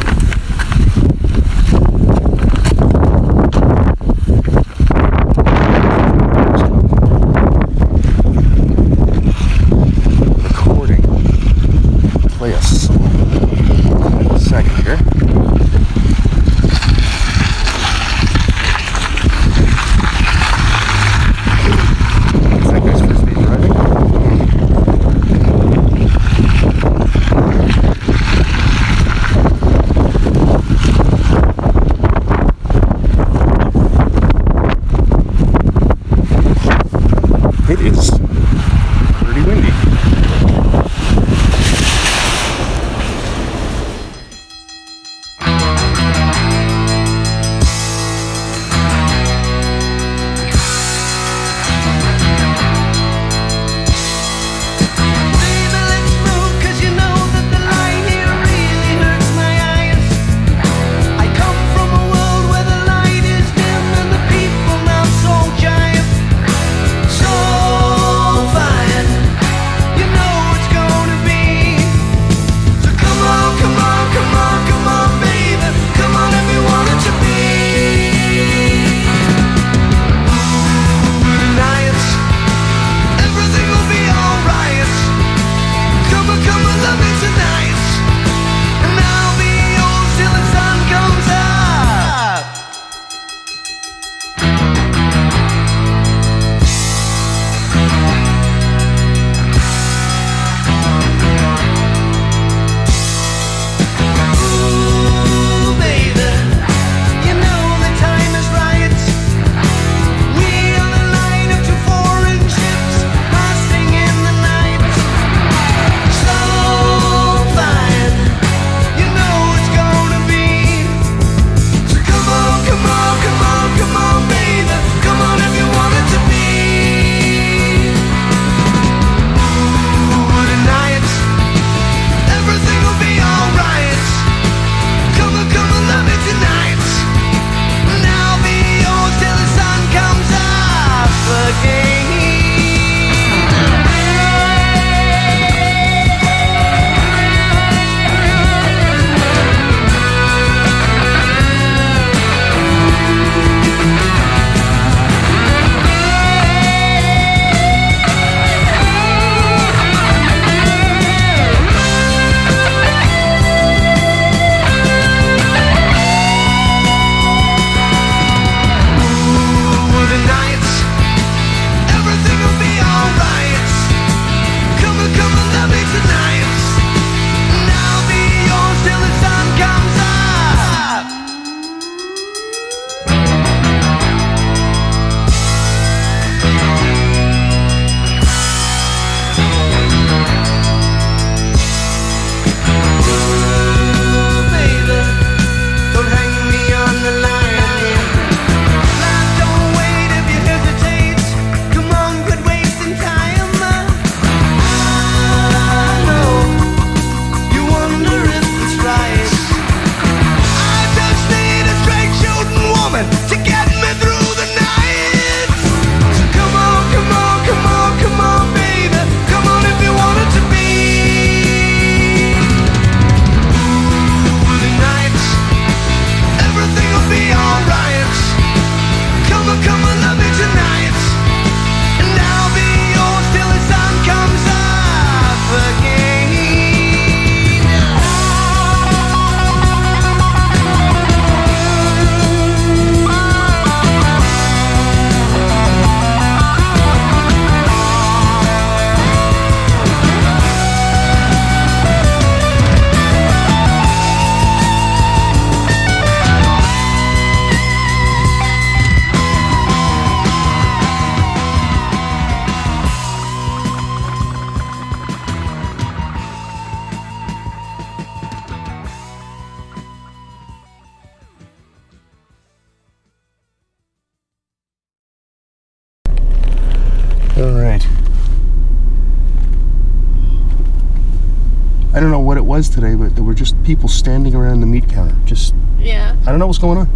I 281.97 281.99
don't 281.99 282.12
know 282.12 282.19
what 282.19 282.38
it 282.38 282.45
was 282.45 282.69
today, 282.69 282.93
but 282.93 283.15
there 283.15 283.23
were 283.23 283.33
just 283.33 283.55
people 283.63 283.89
standing 283.89 284.36
around 284.36 284.60
the 284.60 284.67
meat 284.67 284.88
counter. 284.88 285.17
Just 285.25 285.55
Yeah. 285.79 286.15
I 286.21 286.29
don't 286.29 286.38
know 286.38 286.45
what's 286.45 286.60
going 286.60 286.77
on. 286.77 286.88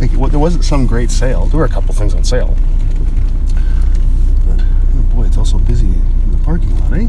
Like, 0.00 0.12
it, 0.12 0.30
there 0.32 0.40
wasn't 0.40 0.64
some 0.64 0.88
great 0.88 1.12
sale. 1.12 1.46
There 1.46 1.60
were 1.60 1.66
a 1.66 1.68
couple 1.68 1.94
things 1.94 2.14
on 2.14 2.24
sale. 2.24 2.56
But, 4.48 4.60
oh 4.60 5.02
boy, 5.14 5.26
it's 5.26 5.36
also 5.36 5.58
busy 5.58 5.86
in 5.86 6.32
the 6.32 6.38
parking 6.38 6.76
lot, 6.80 6.94
eh? 6.94 7.06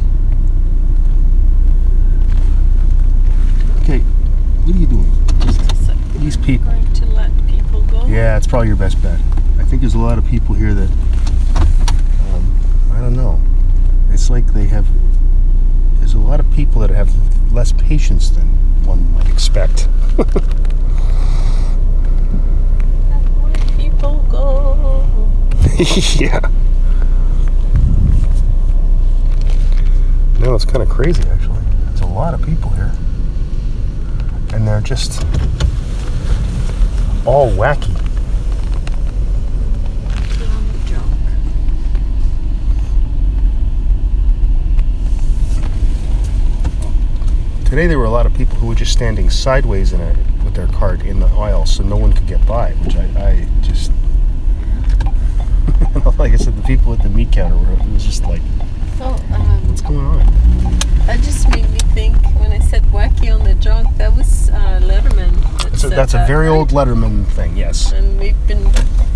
Okay, 3.82 4.02
what 4.66 4.76
are 4.76 4.80
you 4.80 4.86
doing? 4.86 5.12
These 6.20 6.38
people. 6.38 6.72
Going 6.74 6.94
to 6.94 7.06
let 7.08 7.32
people 7.48 7.82
go. 7.82 8.06
Yeah, 8.06 8.38
it's 8.38 8.46
probably 8.46 8.68
your 8.68 8.78
best 8.78 9.02
bet. 9.02 9.20
I 9.58 9.64
think 9.64 9.82
there's 9.82 9.96
a 9.96 10.00
lot 10.00 10.20
of 10.20 10.28
people 10.28 10.54
here 10.54 10.76
that, 10.76 10.92
um, 12.30 12.92
I 12.94 13.00
don't 13.00 13.16
know. 13.16 13.42
It's 14.10 14.30
like 14.30 14.46
they 14.54 14.68
have, 14.68 14.86
there's 16.00 16.14
a 16.14 16.20
lot 16.20 16.40
of 16.40 16.52
people 16.52 16.82
that 16.82 16.90
have 16.90 17.12
less 17.54 17.72
patience 17.72 18.30
than 18.30 18.48
one 18.86 19.12
might 19.14 19.30
expect. 19.30 19.88
People 23.78 24.26
go. 24.30 25.08
yeah. 26.16 26.40
No, 30.40 30.54
it's 30.56 30.66
kind 30.66 30.82
of 30.82 30.90
crazy 30.90 31.24
actually. 31.30 31.60
There's 31.86 32.02
a 32.02 32.06
lot 32.06 32.34
of 32.34 32.42
people 32.42 32.70
here. 32.72 32.92
And 34.54 34.68
they're 34.68 34.82
just 34.82 35.24
all 37.26 37.52
wacky. 37.52 37.90
On 40.48 40.68
the 40.72 40.80
junk. 40.88 41.12
Today 47.70 47.86
there 47.88 48.00
were 48.00 48.06
a 48.06 48.10
lot 48.10 48.26
of 48.26 48.34
people 48.34 48.56
who 48.58 48.68
were 48.68 48.76
just 48.76 48.94
standing 48.94 49.30
sideways 49.30 49.92
in 49.92 50.00
a 50.00 50.16
with 50.44 50.54
their 50.56 50.68
cart 50.68 51.02
in 51.04 51.20
the 51.20 51.28
aisle 51.28 51.66
so 51.66 51.84
no 51.84 51.98
one 51.98 52.14
could 52.14 52.26
get 52.26 52.46
by, 52.48 52.72
which 52.76 52.96
I, 52.96 53.04
I 53.22 53.48
just 53.62 53.92
like 56.18 56.32
I 56.32 56.38
said, 56.38 56.56
the 56.56 56.64
people 56.64 56.94
at 56.94 57.04
the 57.04 57.10
meat 57.10 57.32
counter 57.34 57.58
were 57.58 57.74
it 57.74 57.86
was 57.94 58.06
just 58.06 58.24
like, 58.24 58.42
Oh, 59.02 59.14
um, 59.34 59.68
what's 59.68 59.82
going 59.82 59.98
on? 59.98 60.20
that 61.08 61.20
just 61.22 61.50
made 61.50 61.70
me 61.70 61.80
think 61.94 62.16
when 62.40 62.52
I 62.54 62.60
said 62.60 62.84
wacky 62.84 63.34
on 63.34 63.44
the 63.44 63.54
drunk. 63.56 63.96
that 63.98 64.16
was 64.16 64.50
uh, 64.50 64.80
Letterman. 64.84 65.34
That 65.70 65.78
So 65.78 65.90
that's 65.90 66.14
a 66.14 66.18
that, 66.18 66.28
very 66.28 66.48
right? 66.48 66.56
old 66.56 66.70
Letterman 66.70 67.26
thing, 67.28 67.58
yes. 67.58 67.92
And 67.92 68.18
we've 68.20 68.48
been 68.48 68.64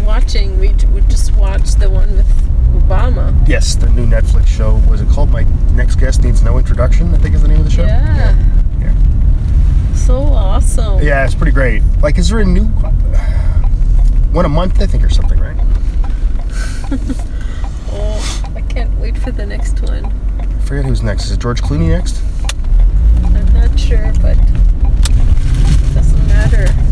watching. 0.02 0.60
We, 0.60 0.70
we 0.94 1.02
just 1.02 1.34
watched 1.36 1.80
the 1.80 1.90
one 1.90 2.16
with 2.16 2.28
Obama. 2.74 3.34
Yes, 3.48 3.76
the 3.76 3.90
new 3.90 4.06
Netflix 4.06 4.48
show. 4.48 4.76
Was 4.90 5.02
it 5.02 5.10
called 5.10 5.30
My 5.30 5.44
Next 5.74 5.96
Guest 5.96 6.24
Needs 6.24 6.42
No 6.42 6.58
Introduction? 6.58 7.14
I 7.14 7.18
think 7.18 7.36
is 7.36 7.42
the 7.42 7.48
name 7.48 7.60
of 7.60 7.66
the 7.66 7.72
show. 7.72 7.84
Yeah. 7.84 8.36
Yeah. 8.80 9.94
So 9.96 10.22
awesome. 10.22 11.02
Yeah, 11.02 11.26
it's 11.26 11.36
pretty 11.36 11.52
great. 11.52 11.82
Like, 12.02 12.18
is 12.18 12.30
there 12.30 12.40
a 12.40 12.46
new 12.46 12.66
one 14.34 14.46
a 14.46 14.50
month? 14.50 14.82
I 14.82 14.86
think 14.88 15.04
or 15.04 15.10
something, 15.10 15.40
right? 15.40 15.58
Oh, 17.94 18.52
I 18.56 18.62
can't 18.62 18.98
wait 19.00 19.18
for 19.18 19.32
the 19.32 19.46
next 19.46 19.82
one. 19.82 20.06
I 20.40 20.46
forget 20.62 20.86
who's 20.86 21.04
next. 21.04 21.26
Is 21.26 21.32
it 21.32 21.40
George 21.40 21.62
Clooney 21.62 21.90
next? 21.90 22.22
I'm 23.26 23.54
not 23.54 23.78
sure, 23.78 24.14
but 24.22 24.38
doesn't 25.94 26.28
matter. 26.30 26.91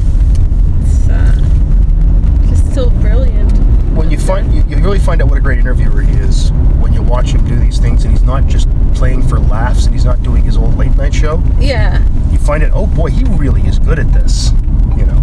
Brilliant. 2.88 3.52
When 3.96 4.10
you 4.12 4.18
find 4.18 4.54
you, 4.54 4.63
you 4.70 4.78
really 4.84 5.00
find 5.00 5.22
out 5.22 5.28
what 5.30 5.38
a 5.38 5.42
great 5.42 5.60
interviewer 5.60 6.02
he 6.02 6.13
is 6.13 6.52
when 6.80 6.94
you 6.94 7.02
watch 7.02 7.32
him 7.32 7.46
do 7.48 7.56
these 7.58 7.80
things, 7.80 8.04
and 8.06 8.13
he's 8.13 8.24
not 8.24 8.48
just 8.48 8.70
playing 8.94 9.22
for 9.28 9.39
laughs, 9.39 9.86
and 9.86 9.94
he's 9.94 10.06
not 10.06 10.22
doing 10.24 10.44
his 10.44 10.56
old 10.56 10.78
late 10.78 10.96
night 10.96 11.13
show. 11.13 11.44
Yeah. 11.60 12.02
You 12.32 12.38
find 12.38 12.63
it. 12.63 12.72
Oh 12.74 12.88
boy, 12.88 13.10
he 13.10 13.24
really 13.26 13.62
is 13.63 13.80
good 13.80 14.00
at 14.00 14.12
this. 14.13 14.52
You 14.98 15.06
know, 15.06 15.18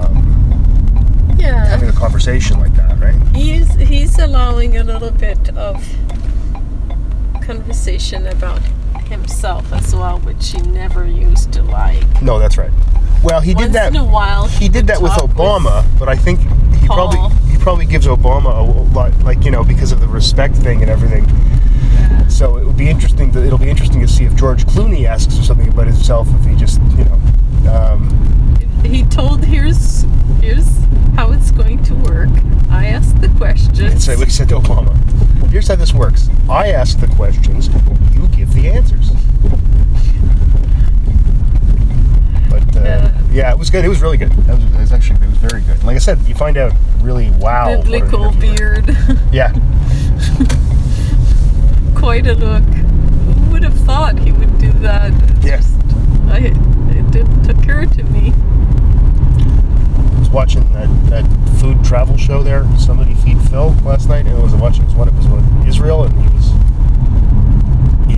um, 0.00 1.34
Yeah. 1.38 1.66
having 1.66 1.88
a 1.88 1.92
conversation 1.92 2.58
like 2.58 2.74
that, 2.76 2.98
right? 2.98 3.14
He's 3.34 3.72
he's 3.74 4.18
allowing 4.18 4.76
a 4.78 4.84
little 4.84 5.10
bit 5.12 5.50
of 5.56 5.84
conversation 7.42 8.26
about 8.26 8.60
himself 9.08 9.72
as 9.72 9.94
well, 9.94 10.18
which 10.20 10.50
he 10.52 10.60
never 10.62 11.06
used 11.06 11.52
to 11.52 11.62
like. 11.62 12.22
No, 12.22 12.38
that's 12.38 12.56
right. 12.56 12.70
Well, 13.22 13.40
he 13.40 13.54
Once 13.54 13.66
did 13.66 13.72
that. 13.74 13.88
in 13.94 13.96
a 14.00 14.04
while. 14.04 14.48
he 14.48 14.68
did 14.68 14.86
that 14.88 15.00
with 15.00 15.12
Obama, 15.12 15.84
but 15.98 16.08
I 16.08 16.16
think 16.16 16.40
he 16.80 16.86
Paul. 16.88 17.08
probably 17.12 17.50
he 17.52 17.56
probably 17.58 17.86
gives 17.86 18.06
Obama 18.06 18.58
a 18.58 18.62
lot, 18.94 19.16
like 19.22 19.44
you 19.44 19.50
know, 19.50 19.62
because 19.64 19.92
of 19.92 20.00
the 20.00 20.08
respect 20.08 20.56
thing 20.56 20.82
and 20.82 20.90
everything. 20.90 21.24
Yeah. 21.28 22.26
So 22.28 22.56
it 22.56 22.64
would 22.64 22.76
be 22.76 22.88
interesting. 22.88 23.30
To, 23.32 23.44
it'll 23.44 23.58
be 23.58 23.70
interesting 23.70 24.00
to 24.00 24.08
see 24.08 24.24
if 24.24 24.34
George 24.34 24.64
Clooney 24.66 25.04
asks 25.06 25.36
him 25.36 25.44
something 25.44 25.68
about 25.68 25.86
himself. 25.86 26.26
If 26.40 26.44
he 26.46 26.56
just, 26.56 26.80
you 26.96 27.04
know, 27.04 27.20
um, 27.72 28.08
He 28.84 29.04
told 29.04 29.44
here's 29.44 30.04
here's 30.40 30.66
how 31.14 31.30
it's 31.30 31.52
going 31.52 31.82
to 31.84 31.94
work. 31.94 32.30
I 32.70 32.86
asked 32.86 33.20
the 33.20 33.28
questions. 33.28 34.02
say 34.04 34.16
what 34.16 34.26
he 34.26 34.32
said 34.32 34.48
to 34.48 34.56
Obama. 34.58 34.96
Here's 35.50 35.68
how 35.68 35.76
this 35.76 35.92
works. 35.94 36.28
I 36.48 36.72
ask 36.72 36.98
the 36.98 37.06
questions. 37.08 37.68
You 38.14 38.26
give 38.28 38.52
the 38.54 38.68
answers. 38.68 39.10
But 42.52 42.76
uh, 42.76 42.80
Yeah. 42.84 43.20
yeah, 43.32 43.50
it 43.52 43.58
was 43.58 43.70
good. 43.70 43.84
It 43.84 43.88
was 43.88 44.00
really 44.02 44.16
good. 44.18 44.30
It 44.32 44.36
was, 44.46 44.62
it 44.64 44.78
was 44.80 44.92
actually 44.92 45.20
it 45.24 45.28
was 45.28 45.38
very 45.38 45.62
good. 45.62 45.82
Like 45.84 45.96
I 45.96 46.00
said, 46.00 46.18
you 46.28 46.34
find 46.34 46.56
out 46.58 46.72
really 47.00 47.30
wow. 47.30 47.80
Biblical 47.82 48.32
beard. 48.32 48.94
Yeah. 49.32 49.52
Quite 51.94 52.26
a 52.26 52.34
look. 52.34 52.62
Who 52.64 53.50
would 53.52 53.62
have 53.64 53.78
thought 53.80 54.18
he 54.18 54.32
would 54.32 54.58
do 54.58 54.70
that? 54.80 55.12
It's 55.36 55.44
Yeah. 55.46 55.56
just- 55.58 55.78
I, 56.28 56.38
it 56.38 57.10
didn't 57.10 57.48
occur 57.48 57.86
to 57.86 58.02
me. 58.04 58.32
I 58.34 60.18
was 60.18 60.28
watching 60.30 60.70
that, 60.72 60.88
that 61.10 61.24
food 61.60 61.82
travel 61.84 62.16
show 62.16 62.42
there. 62.42 62.66
Somebody 62.78 63.14
feed 63.14 63.40
Phil 63.48 63.74
last 63.84 64.08
night, 64.08 64.26
and 64.26 64.36
I 64.36 64.42
was 64.42 64.54
watching. 64.54 64.82
It 64.82 64.86
was 64.86 64.94
one. 64.96 65.08
It 65.08 65.14
was 65.14 65.26
one 65.28 65.44
in 65.62 65.68
Israel, 65.68 66.04
and 66.04 66.12
he 66.20 66.28
was 66.34 66.50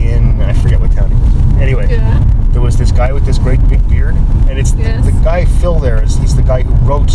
in 0.00 0.40
I 0.40 0.52
forget 0.54 0.80
what 0.80 0.92
town 0.92 1.10
he 1.10 1.16
was 1.20 1.34
in. 1.34 1.62
Anyway, 1.62 1.88
Yeah. 1.90 2.20
There 2.54 2.62
was 2.62 2.76
this 2.78 2.90
guy 2.92 3.12
with 3.12 3.26
this 3.26 3.36
great 3.38 3.60
big 3.68 3.86
beard, 3.88 4.14
and 4.48 4.58
it's 4.58 4.72
Yes. 4.74 5.04
the, 5.04 5.10
the 5.10 5.20
guy 5.24 5.44
Phil 5.44 5.78
there 5.78 6.02
is 6.02 6.16
he's 6.16 6.34
the 6.34 6.42
guy 6.42 6.62
who 6.62 6.72
wrote. 6.88 7.10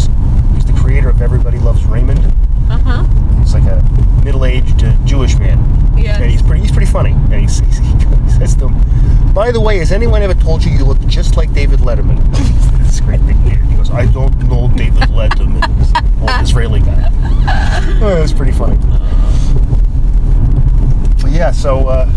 He's 0.53 0.65
the 0.65 0.77
creator 0.79 1.09
of 1.09 1.21
Everybody 1.21 1.57
Loves 1.57 1.83
Raymond. 1.85 2.19
Uh 2.69 2.77
huh. 2.77 3.03
He's 3.39 3.53
like 3.53 3.63
a 3.63 3.81
middle-aged 4.23 4.83
uh, 4.83 4.93
Jewish 5.05 5.37
man, 5.39 5.57
Yes. 5.97 6.19
and 6.21 6.29
he's 6.29 6.41
pretty 6.41 6.61
he's 6.61 6.71
pretty 6.71 6.91
funny. 6.91 7.11
And 7.13 7.33
he's, 7.41 7.59
he's, 7.59 7.77
he 7.79 8.29
says 8.37 8.55
to 8.57 8.67
him, 8.67 9.33
"By 9.33 9.51
the 9.51 9.59
way, 9.61 9.77
has 9.79 9.91
anyone 9.91 10.21
ever 10.21 10.35
told 10.35 10.63
you 10.63 10.71
you 10.71 10.83
look 10.85 10.99
just 11.07 11.35
like 11.37 11.51
David 11.53 11.79
Letterman?" 11.79 12.19
this 12.85 12.99
great 12.99 13.25
big 13.25 13.41
beard. 13.43 13.63
He 13.65 13.75
goes, 13.75 13.89
"I 13.91 14.05
don't 14.07 14.37
know 14.43 14.67
David 14.75 15.03
Letterman." 15.09 15.61
This 15.79 15.93
old 16.21 16.41
Israeli 16.43 16.81
guy. 16.81 17.09
Oh, 18.01 18.21
it's 18.21 18.33
pretty 18.33 18.51
funny. 18.51 18.77
But 21.21 21.31
yeah, 21.31 21.51
so 21.51 21.87
uh, 21.87 22.09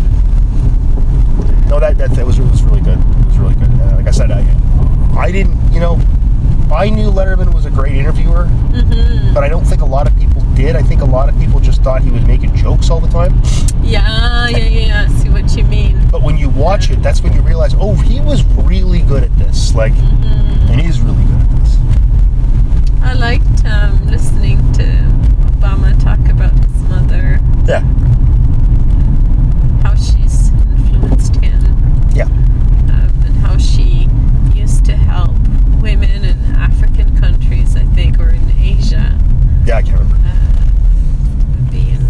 no, 1.72 1.80
that, 1.80 1.96
that 1.96 2.11
that 2.12 2.26
was 2.26 2.38
it 2.38 2.42
was 2.44 2.62
really 2.62 2.82
good. 2.82 2.98
It 2.98 3.26
was 3.26 3.38
really 3.38 3.54
good. 3.54 3.70
Uh, 3.80 3.96
like 3.96 4.06
I 4.06 4.11
said, 4.11 4.30
I 4.30 4.44
I 5.16 5.32
didn't, 5.32 5.56
you 5.72 5.80
know, 5.80 5.98
I 6.70 6.90
knew 6.90 7.11
Letterman 7.11 7.54
was 7.54 7.64
a 7.64 7.70
great 7.70 7.94
interviewer, 7.94 8.44
Mm-hmm. 8.72 9.32
but 9.35 9.42
I 9.44 9.48
don't 9.48 9.64
think 9.64 9.80
a 9.82 9.87
lot 9.87 10.06
of 10.06 10.14
people 10.18 10.42
did. 10.54 10.76
I 10.76 10.82
think 10.82 11.00
a 11.00 11.04
lot 11.06 11.28
of 11.30 11.38
people 11.38 11.61
just 11.61 11.82
thought 11.82 12.02
he 12.02 12.11
was 12.11 12.24
making 12.26 12.54
jokes 12.56 12.90
all 12.90 13.00
the 13.00 13.08
time. 13.08 13.40
Yeah, 13.82 14.48
yeah, 14.48 14.56
yeah. 14.58 15.06
I 15.08 15.12
see 15.20 15.28
what 15.30 15.54
you 15.56 15.64
mean. 15.64 16.08
But 16.11 16.22
when 16.22 16.37
you 16.38 16.48
watch 16.50 16.90
it, 16.90 17.02
that's 17.02 17.22
when 17.22 17.32
you 17.35 17.40
realize, 17.42 17.74
oh, 17.78 17.94
he 17.96 18.20
was 18.20 18.44
really 18.70 19.00
good 19.02 19.22
at 19.22 19.35
this. 19.38 19.74
Like, 19.74 19.92
Mm-hmm. 19.94 20.72
and 20.72 20.80
he's 20.80 21.00
really 21.00 21.24
good 21.24 21.40
at 21.40 21.50
this. 21.61 21.76
I 23.02 23.12
liked 23.14 23.64
um, 23.66 24.06
listening 24.08 24.58
to 24.74 24.85
Obama 25.56 25.92
talk 26.02 26.20
about 26.30 26.52
his 26.64 26.72
mother, 26.88 27.40
Yeah, 27.66 27.80
how 29.82 29.94
she's 29.94 30.50
influenced 30.50 31.37
him, 31.37 31.61
yeah, 32.14 32.25
um, 32.25 33.11
and 33.25 33.37
how 33.37 33.57
she 33.59 34.09
used 34.55 34.85
to 34.87 34.94
help 34.96 35.33
women 35.81 36.25
in 36.25 36.38
African 36.57 37.18
countries, 37.18 37.77
I 37.77 37.85
think, 37.94 38.18
or 38.20 38.31
in 38.31 38.51
Asia, 38.61 39.18
yeah. 39.66 39.77
I 39.79 39.83
can't 39.83 39.98
remember. 40.01 40.16
uh, 40.27 41.70
maybe 41.70 41.90
in 41.90 42.01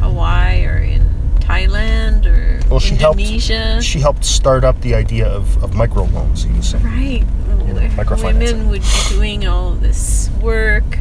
Hawaii 0.00 0.64
or 0.66 0.78
in 0.78 1.02
Thailand 1.40 2.26
or 2.26 2.60
Well, 2.68 2.80
she 2.80 2.94
helped- 2.96 3.20
Indonesia. 3.20 3.80
She 3.82 4.00
helped 4.00 4.24
start 4.24 4.64
up 4.64 4.80
the 4.80 4.94
idea 4.94 5.26
of, 5.26 5.62
of 5.62 5.70
microloans. 5.72 6.46
Was 6.56 6.68
saying. 6.70 6.84
Right. 6.84 7.22
where 7.22 7.88
microfinancing. 7.90 8.22
Women 8.38 8.68
would 8.68 8.82
be 8.82 9.08
doing 9.10 9.46
all 9.46 9.72
this 9.72 10.30
work, 10.40 10.98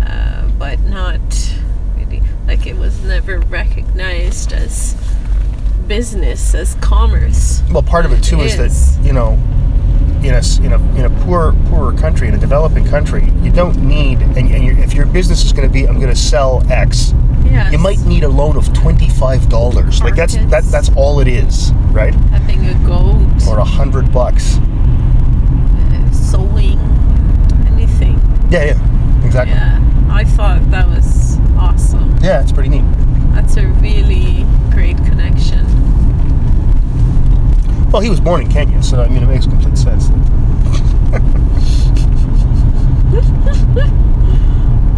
uh, 0.00 0.48
but 0.58 0.80
not 0.80 1.20
really, 1.96 2.22
like 2.46 2.66
it 2.66 2.76
was 2.76 3.02
never 3.02 3.38
recognized 3.40 4.52
as 4.52 4.94
business, 5.86 6.54
as 6.54 6.74
commerce. 6.76 7.62
Well, 7.70 7.82
part 7.82 8.04
of 8.06 8.12
it 8.12 8.22
too 8.22 8.40
is, 8.40 8.58
Is. 8.58 8.96
that 8.96 9.04
you 9.06 9.12
know, 9.12 9.32
in 10.22 10.34
a 10.34 10.42
in 10.64 10.72
a 10.72 10.96
in 10.96 11.04
a 11.04 11.24
poor 11.24 11.52
poorer 11.68 11.92
country, 11.92 12.28
in 12.28 12.34
a 12.34 12.38
developing 12.38 12.86
country, 12.86 13.30
you 13.42 13.50
don't 13.50 13.76
need 13.78 14.18
and, 14.20 14.36
and 14.36 14.78
if 14.80 14.94
your 14.94 15.06
business 15.06 15.44
is 15.44 15.52
going 15.52 15.66
to 15.68 15.72
be, 15.72 15.86
I'm 15.86 15.96
going 16.00 16.12
to 16.12 16.16
sell 16.20 16.62
X, 16.70 17.12
Yes. 17.44 17.70
You 17.72 17.78
might 17.78 18.00
need 18.00 18.24
a 18.24 18.28
loan 18.28 18.56
of 18.56 18.72
twenty-five 18.72 19.48
dollars. 19.48 20.00
Like 20.02 20.16
that's 20.16 20.34
that 20.34 20.64
that's 20.64 20.90
all 20.96 21.20
it 21.20 21.28
is, 21.28 21.72
right? 21.92 22.14
Having 22.14 22.66
a 22.66 22.74
goat, 22.86 23.46
Or 23.46 23.58
a 23.58 23.64
hundred 23.64 24.10
bucks. 24.12 24.56
uh, 24.56 26.10
sewing, 26.10 26.78
anything. 27.66 28.18
Yeah, 28.50 28.64
yeah, 28.64 29.24
exactly. 29.26 29.54
Yeah, 29.54 30.08
I 30.10 30.24
thought 30.24 30.68
that 30.70 30.88
was 30.88 31.38
awesome. 31.58 32.16
Yeah, 32.22 32.40
it's 32.40 32.50
pretty 32.50 32.70
neat. 32.70 32.84
That's 33.34 33.56
a 33.56 33.66
really 33.68 34.44
great 34.70 34.96
connection. 34.96 35.63
Well, 37.94 38.02
he 38.02 38.10
was 38.10 38.18
born 38.18 38.40
in 38.40 38.48
Kenya, 38.50 38.82
so 38.82 39.00
I 39.00 39.08
mean, 39.08 39.22
it 39.22 39.26
makes 39.26 39.46
complete 39.46 39.78
sense. 39.78 40.10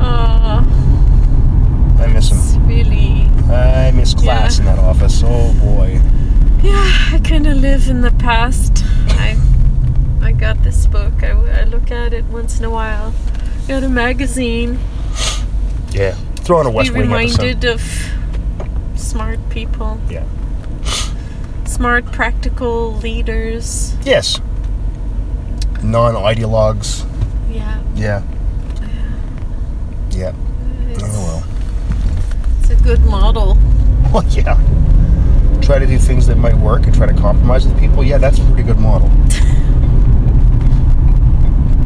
Uh, 0.01 0.65
I 2.03 2.07
miss 2.13 2.31
him. 2.31 2.67
really, 2.67 3.29
I 3.53 3.91
miss 3.95 4.15
class 4.15 4.59
Yeah. 4.59 4.71
in 4.71 4.77
that 4.77 4.83
office. 4.83 5.23
Oh 5.25 5.53
boy. 5.61 6.01
yeah, 6.63 7.11
I 7.13 7.21
kind 7.23 7.47
of 7.47 7.59
live 7.59 7.89
in 7.89 8.01
the 8.01 8.13
past. 8.13 8.83
I, 9.09 9.37
I 10.23 10.33
got 10.33 10.63
this 10.63 10.87
book. 10.87 11.23
I, 11.23 11.33
I 11.33 11.65
look 11.65 11.91
at 11.91 12.13
it 12.13 12.25
once 12.27 12.59
in 12.59 12.65
a 12.65 12.71
while. 12.71 13.13
Got 13.69 13.83
a 13.83 13.89
magazine. 13.89 14.79
Yeah. 15.91 16.15
Throw 16.37 16.59
on 16.61 16.67
a 16.67 16.71
West 16.71 16.93
Be 16.95 17.01
Wing 17.01 17.13
episode. 17.13 17.39
reminded 17.43 17.65
of 17.67 17.83
smart 18.99 19.39
people, 19.51 20.01
Yeah. 20.09 20.25
Smart, 21.77 22.07
practical 22.07 22.95
leaders. 22.97 23.95
Yes. 24.03 24.41
Non-ideologues. 25.83 27.05
Yeah. 27.51 27.83
Yeah. 27.95 28.23
Yeah. 30.11 30.33
It's, 30.89 31.03
Oh 31.05 31.23
well. 31.23 31.45
it's 32.61 32.71
a 32.71 32.77
good 32.83 33.01
model. 33.05 33.59
Well, 34.13 34.25
yeah. 34.31 34.55
Try 35.61 35.79
to 35.81 35.87
do 35.87 35.99
things 35.99 36.27
that 36.29 36.37
might 36.37 36.55
work 36.55 36.85
and 36.85 36.95
try 36.95 37.07
to 37.07 37.13
compromise 37.13 37.67
with 37.67 37.77
people. 37.79 38.05
Yeah, 38.05 38.19
that's 38.19 38.39
a 38.39 38.45
pretty 38.47 38.63
good 38.63 38.79
model. 38.79 39.09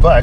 but 0.01 0.23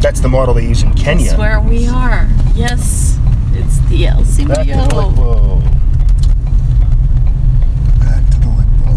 that's 0.00 0.20
the 0.20 0.28
model 0.28 0.54
they 0.54 0.66
use 0.66 0.82
in 0.82 0.94
Kenya. 0.94 1.26
That's 1.26 1.38
where 1.38 1.60
we 1.60 1.86
are. 1.86 2.26
Yes, 2.54 3.18
it's 3.52 3.78
the 3.90 4.06
Back 4.06 4.16
to 4.18 4.24
the 4.24 4.42
LCBO. 4.72 4.88
Lickbo. 4.88 5.60
Back 8.00 8.24
to 8.30 8.38
the 8.40 8.46
Lickbo. 8.46 8.92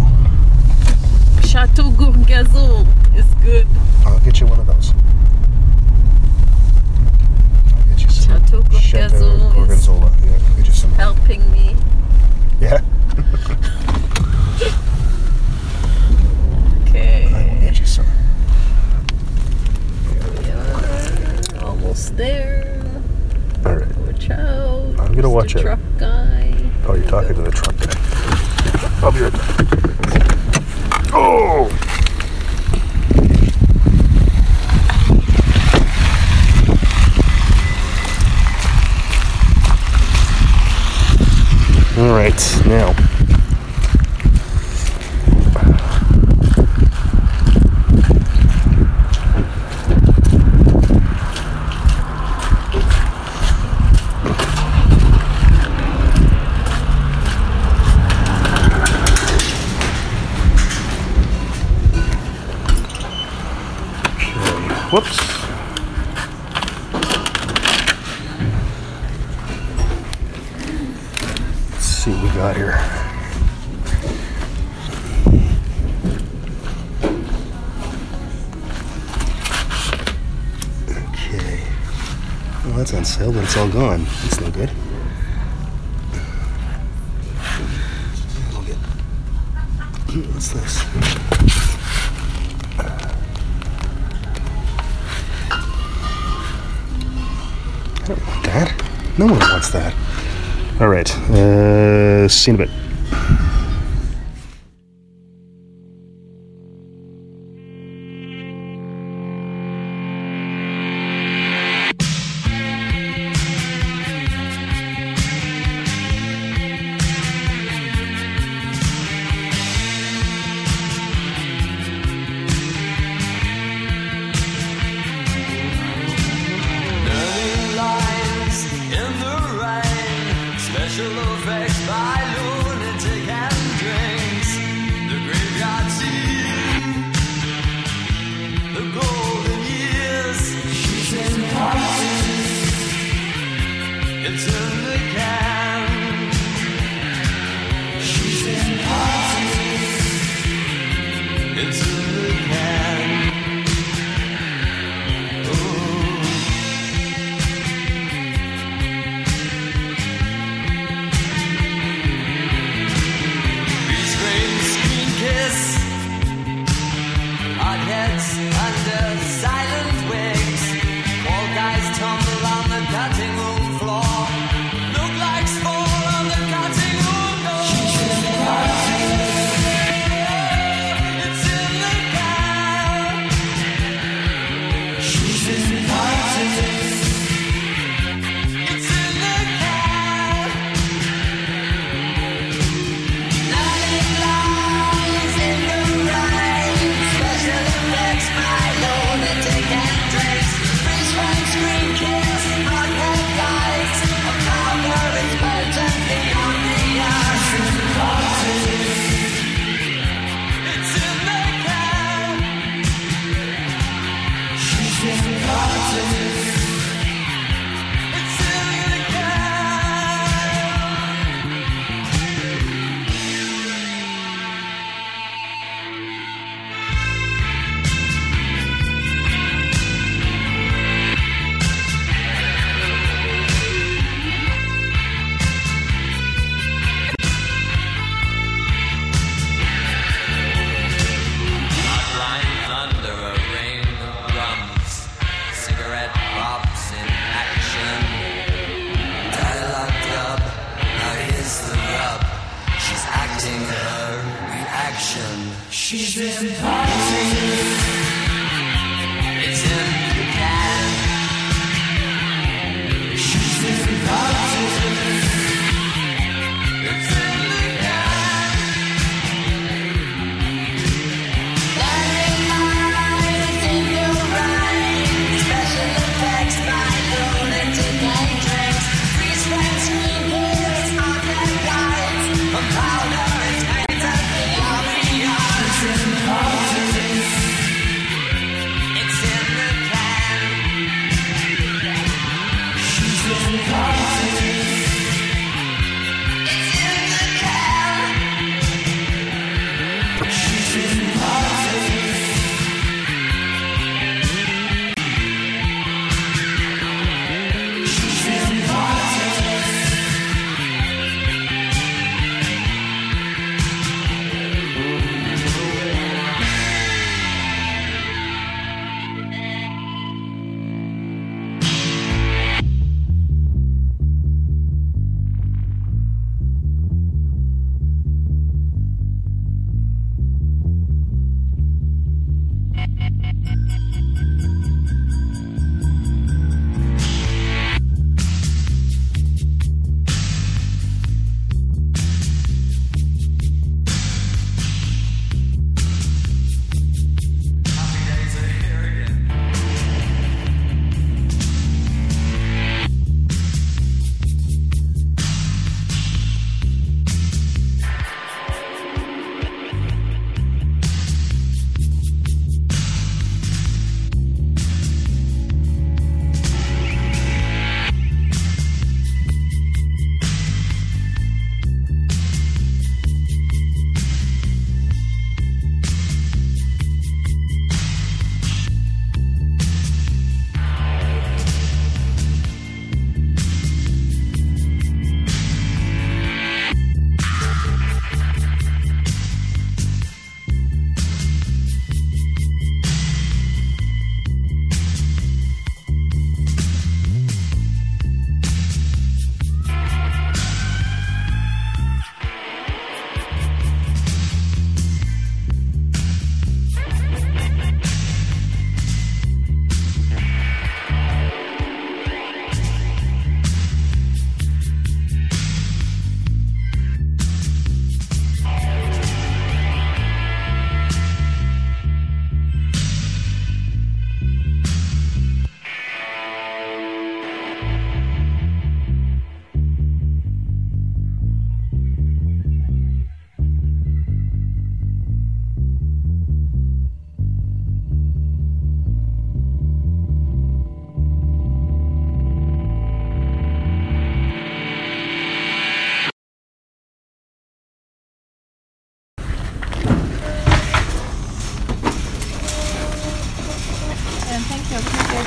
Chateau 1.58 1.90
Gourgazon 1.90 2.86
is 3.18 3.26
good. 3.44 3.66
I'll 4.06 4.20
get 4.20 4.40
you 4.40 4.46
one 4.46 4.60
of 4.60 4.68
those. 4.68 4.94
I'll 7.74 7.82
get 7.90 8.00
you 8.04 8.10
some 8.10 8.40
Chateau 8.46 8.62
Gorgonzola. 8.62 10.12
Yeah, 10.24 10.34
I'll 10.34 10.56
get 10.56 10.68
you 10.68 10.72
some. 10.72 10.92
helping 10.92 11.52
me. 11.52 11.76
Yeah, 12.62 12.80
okay. 16.84 17.34
I 17.34 17.42
will 17.52 17.60
get 17.60 17.80
you 17.80 17.88
some. 17.88 18.06
Here 20.12 20.30
we 20.38 20.52
are 20.52 21.66
almost 21.66 22.16
there. 22.18 22.84
All 23.66 23.78
right. 23.78 23.98
Watch 23.98 24.30
out. 24.30 25.00
I'm 25.00 25.12
gonna 25.12 25.24
Mr. 25.24 25.34
watch 25.34 25.56
out. 25.56 25.62
truck 25.64 25.80
guy. 25.98 26.54
Oh, 26.86 26.94
you're 26.94 27.04
talking 27.08 27.34
to 27.34 27.42
the 27.42 27.50
truck 27.50 27.76
guy. 27.80 27.96
I'll 29.04 29.12
be 29.12 29.22
right 29.22 29.34
back. 29.34 29.97
Oh! 31.14 31.70
All 41.98 42.14
right, 42.14 42.62
now. 42.68 43.17
What's 90.24 90.50
this? 90.50 90.84
I 98.00 98.06
don't 98.06 98.28
want 98.28 98.44
that. 98.46 98.84
No 99.18 99.26
one 99.26 99.40
wants 99.40 99.70
that. 99.72 99.94
All 100.80 100.88
right. 100.88 101.10
Uh, 101.30 102.28
see 102.28 102.52
you 102.52 102.58
in 102.58 102.64
a 102.64 102.66
bit. 102.66 102.87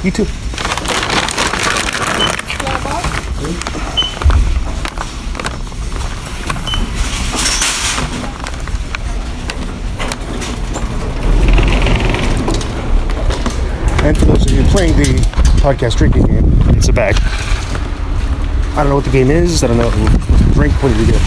You. 0.05 0.11
Too. 0.11 0.27
And 14.03 14.17
for 14.17 14.25
those 14.25 14.47
of 14.47 14.53
you 14.53 14.63
playing 14.65 14.97
the 14.97 15.21
podcast 15.61 15.97
drinking 15.99 16.25
game, 16.25 16.45
it's 16.71 16.89
a 16.89 16.93
bag. 16.93 17.17
I 18.73 18.77
don't 18.77 18.89
know 18.89 18.95
what 18.97 19.05
the 19.05 19.11
game 19.11 19.31
is. 19.31 19.63
I 19.63 19.67
don't 19.67 19.77
know 19.77 19.91
what 19.91 20.55
drink. 20.55 20.73
What 20.83 20.93
do 20.93 20.99
you 20.99 21.07
get? 21.07 21.21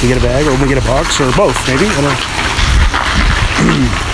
Do 0.00 0.08
you 0.08 0.14
get 0.14 0.22
a 0.22 0.26
bag, 0.26 0.46
or 0.46 0.52
we 0.62 0.68
get 0.68 0.82
a 0.82 0.86
box, 0.86 1.20
or 1.20 1.30
both? 1.36 1.56
Maybe. 1.68 1.86
I 1.86 2.00
don't 2.00 2.12
know. 4.00 4.02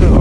So, 0.00 0.06
a 0.06 0.18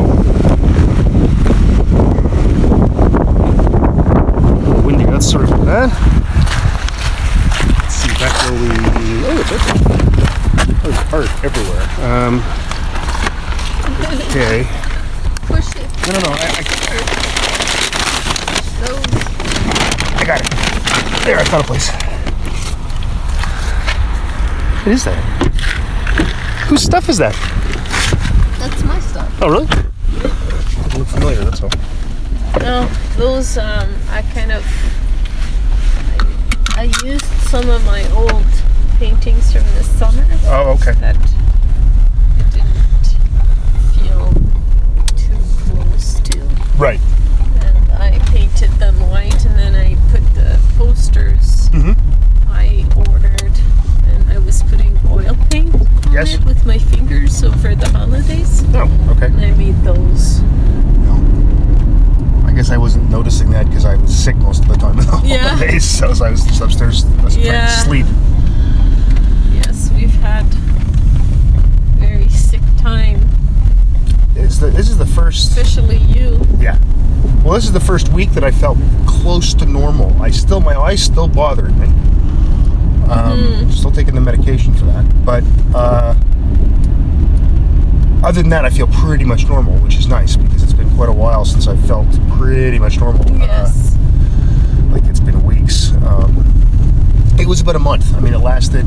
little 4.59 4.81
windy. 4.83 5.05
That's 5.05 5.33
that. 5.79 5.91
Let's 7.79 7.95
see 7.95 8.11
back 8.19 8.35
where 8.43 8.55
we. 8.59 8.67
Oh, 9.23 9.39
it's 9.39 9.51
open. 9.55 9.77
There's 10.83 10.99
art 11.13 11.31
everywhere. 11.43 11.83
Um, 12.03 12.43
okay. 14.27 14.67
Push 15.47 15.75
it. 15.75 15.87
No, 16.07 16.11
no, 16.13 16.19
no. 16.19 16.31
I, 16.33 16.37
Those. 18.81 19.07
I, 19.55 20.17
I 20.17 20.23
got 20.25 20.39
it. 20.41 20.47
There, 21.25 21.37
I 21.37 21.43
found 21.45 21.63
a 21.63 21.67
place. 21.67 21.89
What 24.83 24.93
is 24.93 25.03
that? 25.05 25.17
Whose 26.67 26.83
stuff 26.83 27.09
is 27.09 27.17
that? 27.19 27.35
That's 28.59 28.83
my 28.83 28.99
stuff. 28.99 29.31
Oh, 29.41 29.49
really? 29.49 29.67
Doesn't 29.67 30.99
look 30.99 31.07
familiar. 31.07 31.43
That's 31.45 31.63
all. 31.63 31.71
No, 32.61 32.87
those 33.15 33.57
um, 33.57 33.89
I 34.09 34.21
kind 34.33 34.51
of 34.51 34.63
I, 36.79 36.83
used 37.03 37.25
some 37.49 37.69
of 37.69 37.85
my 37.85 38.09
old 38.11 38.45
paintings 38.97 39.51
from 39.51 39.63
the 39.75 39.83
summer 39.83 40.25
Oh, 40.45 40.77
okay. 40.79 40.93
that 41.01 41.15
it 42.37 42.51
didn't 42.51 43.05
feel 43.93 44.31
too 45.17 45.37
close 45.73 46.19
to, 46.21 46.39
Right. 46.77 47.01
and 47.61 47.91
I 47.91 48.17
painted 48.31 48.71
them 48.79 48.95
white, 49.09 49.43
and 49.45 49.57
then 49.59 49.75
I 49.75 49.95
put 50.11 50.23
the 50.35 50.57
posters 50.77 51.69
Mhm. 51.73 51.97
I 52.49 52.85
ordered, 52.95 53.59
and 54.07 54.31
I 54.31 54.37
was 54.39 54.63
putting 54.63 54.97
oil 55.11 55.35
paint 55.49 55.75
on 55.75 56.13
Yes. 56.13 56.33
it 56.35 56.45
with 56.45 56.65
my 56.65 56.77
fingers. 56.77 57.35
So 57.35 57.51
for 57.51 57.75
the 57.75 57.89
holidays, 57.89 58.63
Oh, 58.73 58.89
okay. 59.11 59.25
and 59.25 59.41
I 59.45 59.51
made 59.51 59.83
those. 59.83 60.41
No. 61.05 61.19
I 62.45 62.51
guess 62.51 62.71
I 62.71 62.77
wasn't 62.77 63.09
noticing 63.09 63.51
that 63.51 63.67
because 63.69 63.85
I 63.85 63.95
was 63.95 64.13
sick 64.13 64.35
most 64.37 64.63
of 64.63 64.69
the 64.69 64.75
time 64.77 64.99
in 64.99 65.05
the 65.05 65.21
Yeah. 65.23 65.49
holidays, 65.49 65.85
so 65.85 66.07
I 66.23 66.31
was 66.31 66.43
just 66.43 66.61
upstairs 66.61 67.05
I 67.19 67.23
was 67.23 67.35
trying 67.35 67.45
Yeah. 67.45 67.65
to 67.67 67.81
sleep. 67.81 68.05
this 77.59 77.65
is 77.65 77.73
the 77.73 77.79
first 77.79 78.09
week 78.19 78.32
that 78.32 78.43
I 78.43 78.51
felt 78.51 78.77
close 79.08 79.53
to 79.53 79.65
normal. 79.65 80.12
I 80.21 80.29
still 80.29 80.60
my 80.60 80.75
eyes 80.75 81.01
still 81.01 81.29
bothering 81.29 81.79
me. 81.79 81.88
Um, 83.10 83.71
Still 83.71 83.91
taking 83.93 84.13
the 84.13 84.19
medication 84.19 84.73
for 84.75 84.84
that, 84.88 85.05
but 85.25 85.41
uh, 85.73 86.13
other 88.27 88.41
than 88.41 88.49
that, 88.49 88.65
I 88.65 88.69
feel 88.71 88.88
pretty 88.88 89.23
much 89.23 89.47
normal, 89.47 89.73
which 89.79 89.95
is 89.95 90.05
nice 90.08 90.36
because 90.36 90.62
it's 90.63 90.73
been 90.73 90.93
quite 90.95 91.08
a 91.08 91.13
while 91.13 91.45
since 91.45 91.65
I 91.67 91.78
felt 91.88 92.07
pretty 92.38 92.78
much 92.78 92.99
normal. 92.99 93.26
Uh, 93.32 93.38
Yes. 93.45 93.95
like 94.91 95.05
it's 95.05 95.22
been 95.22 95.41
weeks. 95.45 95.93
Um, 96.05 96.43
it 97.39 97.47
was 97.47 97.61
about 97.61 97.78
a 97.78 97.80
month. 97.80 98.13
I 98.15 98.20
mean, 98.20 98.34
it 98.34 98.39
lasted. 98.39 98.86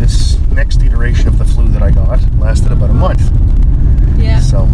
This 0.00 0.36
next 0.50 0.82
iteration 0.82 1.28
of 1.28 1.38
the 1.38 1.44
flu 1.44 1.68
that 1.68 1.82
I 1.82 1.92
got 1.92 2.20
lasted 2.40 2.72
about 2.72 2.90
a 2.90 2.94
month. 2.94 3.22
yeah. 4.18 4.40
So, 4.40 4.68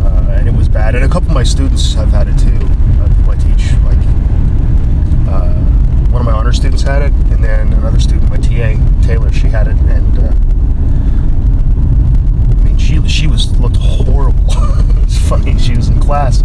uh, 0.00 0.36
and 0.36 0.48
it 0.48 0.54
was 0.54 0.68
bad. 0.68 0.94
And 0.94 1.04
a 1.04 1.08
couple 1.08 1.28
of 1.28 1.34
my 1.34 1.44
students 1.44 1.94
have 1.94 2.10
had 2.10 2.28
it 2.28 2.38
too. 2.38 2.56
Uh, 3.00 3.08
people 3.08 3.30
I 3.30 3.36
teach, 3.36 3.72
like 3.84 3.98
uh, 5.28 5.52
one 6.10 6.20
of 6.22 6.26
my 6.26 6.32
honor 6.32 6.52
students 6.52 6.82
had 6.82 7.02
it, 7.02 7.12
and 7.32 7.42
then 7.44 7.72
another 7.72 8.00
student, 8.00 8.28
my 8.30 8.36
TA 8.36 8.76
Taylor, 9.02 9.32
she 9.32 9.48
had 9.48 9.66
it, 9.68 9.76
and 9.76 10.18
uh, 10.18 10.32
I 12.60 12.64
mean, 12.64 12.78
she 12.78 13.00
she 13.08 13.26
was 13.26 13.58
looked 13.60 13.76
horrible. 13.76 14.44
it's 15.02 15.18
funny. 15.18 15.58
She 15.58 15.76
was 15.76 15.88
in 15.88 16.00
class, 16.00 16.42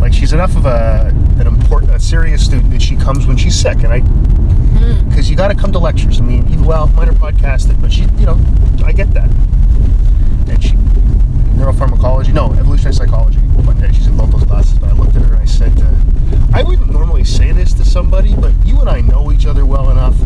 like 0.00 0.12
she's 0.12 0.32
enough 0.32 0.56
of 0.56 0.66
a 0.66 1.12
an 1.38 1.46
important, 1.46 1.92
a 1.92 2.00
serious 2.00 2.44
student 2.44 2.70
that 2.70 2.82
she 2.82 2.96
comes 2.96 3.26
when 3.26 3.36
she's 3.36 3.58
sick, 3.58 3.82
and 3.82 3.92
I 3.92 4.00
because 5.08 5.30
you 5.30 5.36
got 5.36 5.48
to 5.48 5.54
come 5.54 5.72
to 5.72 5.78
lectures. 5.78 6.20
I 6.20 6.24
mean, 6.24 6.46
even 6.46 6.64
well, 6.64 6.88
mine 6.88 7.08
are 7.08 7.12
podcasted, 7.12 7.80
but 7.80 7.92
she, 7.92 8.02
you 8.18 8.26
know, 8.26 8.38
I 8.84 8.92
get 8.92 9.12
that. 9.14 9.30
And 10.48 10.62
she, 10.62 10.76
neuropharmacology, 11.62 12.32
no, 12.32 12.52
evolutionary 12.54 12.94
psychology. 12.94 13.38
One 13.38 13.78
day 13.78 13.92
she's 13.92 14.08
in 14.08 14.16
both 14.16 14.32
those 14.32 14.44
classes, 14.44 14.78
but 14.78 14.90
I 14.90 14.92
looked 14.94 15.14
at 15.14 15.22
her 15.22 15.34
and 15.34 15.42
I 15.42 15.44
said, 15.44 15.72
uh, 15.80 15.94
I 16.52 16.62
wouldn't 16.64 16.90
normally 16.90 17.22
say 17.22 17.52
this 17.52 17.72
to 17.74 17.84
somebody, 17.84 18.34
but 18.34 18.52
you 18.66 18.80
and 18.80 18.88
I 18.90 19.00
know 19.00 19.30
each 19.30 19.46
other 19.46 19.64
well 19.64 19.90
enough 19.90 20.16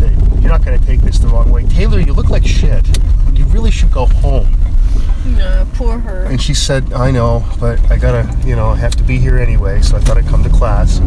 that 0.00 0.12
you're 0.40 0.50
not 0.50 0.62
going 0.62 0.78
to 0.78 0.86
take 0.86 1.00
this 1.00 1.18
the 1.18 1.28
wrong 1.28 1.50
way. 1.50 1.64
Taylor, 1.64 2.00
you 2.00 2.12
look 2.12 2.28
like 2.28 2.46
shit. 2.46 2.86
You 3.32 3.46
really 3.46 3.70
should 3.70 3.92
go 3.92 4.04
home. 4.06 4.54
No, 5.24 5.66
poor 5.72 5.98
her. 5.98 6.24
And 6.24 6.40
she 6.40 6.52
said, 6.52 6.92
I 6.92 7.10
know, 7.10 7.42
but 7.58 7.80
I 7.90 7.96
gotta, 7.96 8.36
you 8.46 8.54
know, 8.54 8.74
have 8.74 8.94
to 8.96 9.02
be 9.02 9.18
here 9.18 9.38
anyway, 9.38 9.80
so 9.80 9.96
I 9.96 10.00
thought 10.00 10.18
I'd 10.18 10.26
come 10.26 10.44
to 10.44 10.50
class. 10.50 10.98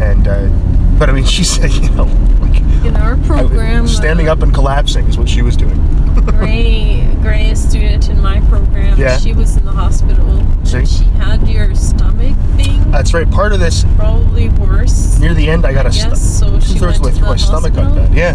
And, 0.00 0.28
uh, 0.28 0.48
but 0.96 1.10
I 1.10 1.12
mean, 1.12 1.24
she 1.36 1.42
said, 1.42 1.72
you 1.72 1.90
know, 1.90 2.04
like, 2.40 2.60
In 2.84 2.96
our 2.96 3.16
program, 3.16 3.88
standing 3.88 4.28
uh, 4.28 4.32
up 4.32 4.42
and 4.42 4.54
collapsing 4.54 5.06
is 5.06 5.18
what 5.18 5.28
she 5.28 5.42
was 5.42 5.56
doing. 5.56 5.76
Gray, 6.14 7.06
Gray, 7.22 7.50
a 7.50 7.56
student 7.56 8.08
in 8.08 8.20
my 8.20 8.40
program, 8.48 8.98
Yeah. 8.98 9.16
she 9.18 9.32
was 9.32 9.56
in 9.56 9.64
the 9.64 9.72
hospital. 9.72 10.44
See? 10.64 10.84
She 10.86 11.04
had 11.04 11.46
your 11.48 11.74
stomach 11.74 12.36
thing, 12.56 12.90
That's 12.90 13.12
right. 13.14 13.28
Part 13.30 13.52
of 13.52 13.60
this, 13.60 13.84
probably 13.96 14.48
worse. 14.50 15.18
near 15.18 15.34
the 15.34 15.48
end, 15.48 15.64
I 15.66 15.72
got 15.72 15.86
a 15.86 15.92
st- 15.92 16.10
Yes, 16.10 16.38
so 16.38 16.50
two 16.50 16.60
she 16.60 16.78
thirds 16.78 16.96
of 16.98 17.02
the 17.02 17.02
went 17.02 17.04
way 17.04 17.10
to 17.12 17.18
through 17.18 17.28
my 17.28 17.36
stomach 17.36 17.74
got 17.74 17.84
hospital. 17.84 18.08
bad. 18.08 18.16
Yeah, 18.16 18.34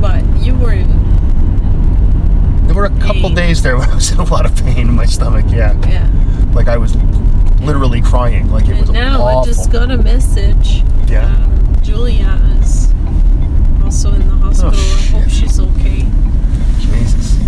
But 0.00 0.42
you 0.42 0.54
were 0.54 0.72
in, 0.72 0.88
there 2.66 2.74
were 2.74 2.84
a 2.86 2.90
couple 3.00 3.22
Pain. 3.30 3.34
days 3.34 3.62
there 3.62 3.76
when 3.78 3.88
I 3.90 3.94
was 3.94 4.10
in 4.12 4.18
a 4.18 4.24
lot 4.24 4.46
of 4.46 4.54
pain 4.56 4.88
in 4.88 4.94
my 4.94 5.06
stomach. 5.06 5.46
Yeah, 5.48 5.74
yeah. 5.88 6.08
like 6.54 6.68
I 6.68 6.76
was 6.78 6.96
literally 7.60 8.00
crying. 8.00 8.50
Like 8.50 8.68
it 8.68 8.78
was 8.80 8.88
And 8.90 8.98
now 8.98 9.22
awful. 9.22 9.38
I 9.40 9.44
just 9.44 9.70
got 9.70 9.90
a 9.90 9.98
message. 9.98 10.82
Yeah. 11.06 11.26
Um, 11.26 11.76
Julia 11.82 12.40
is 12.60 12.92
also 13.82 14.12
in 14.12 14.26
the 14.28 14.34
hospital. 14.36 14.70
I 14.72 14.74
hope 15.12 15.22
shit. 15.24 15.30
she's 15.32 15.58
okay. 15.60 16.06
Jesus. 16.78 17.38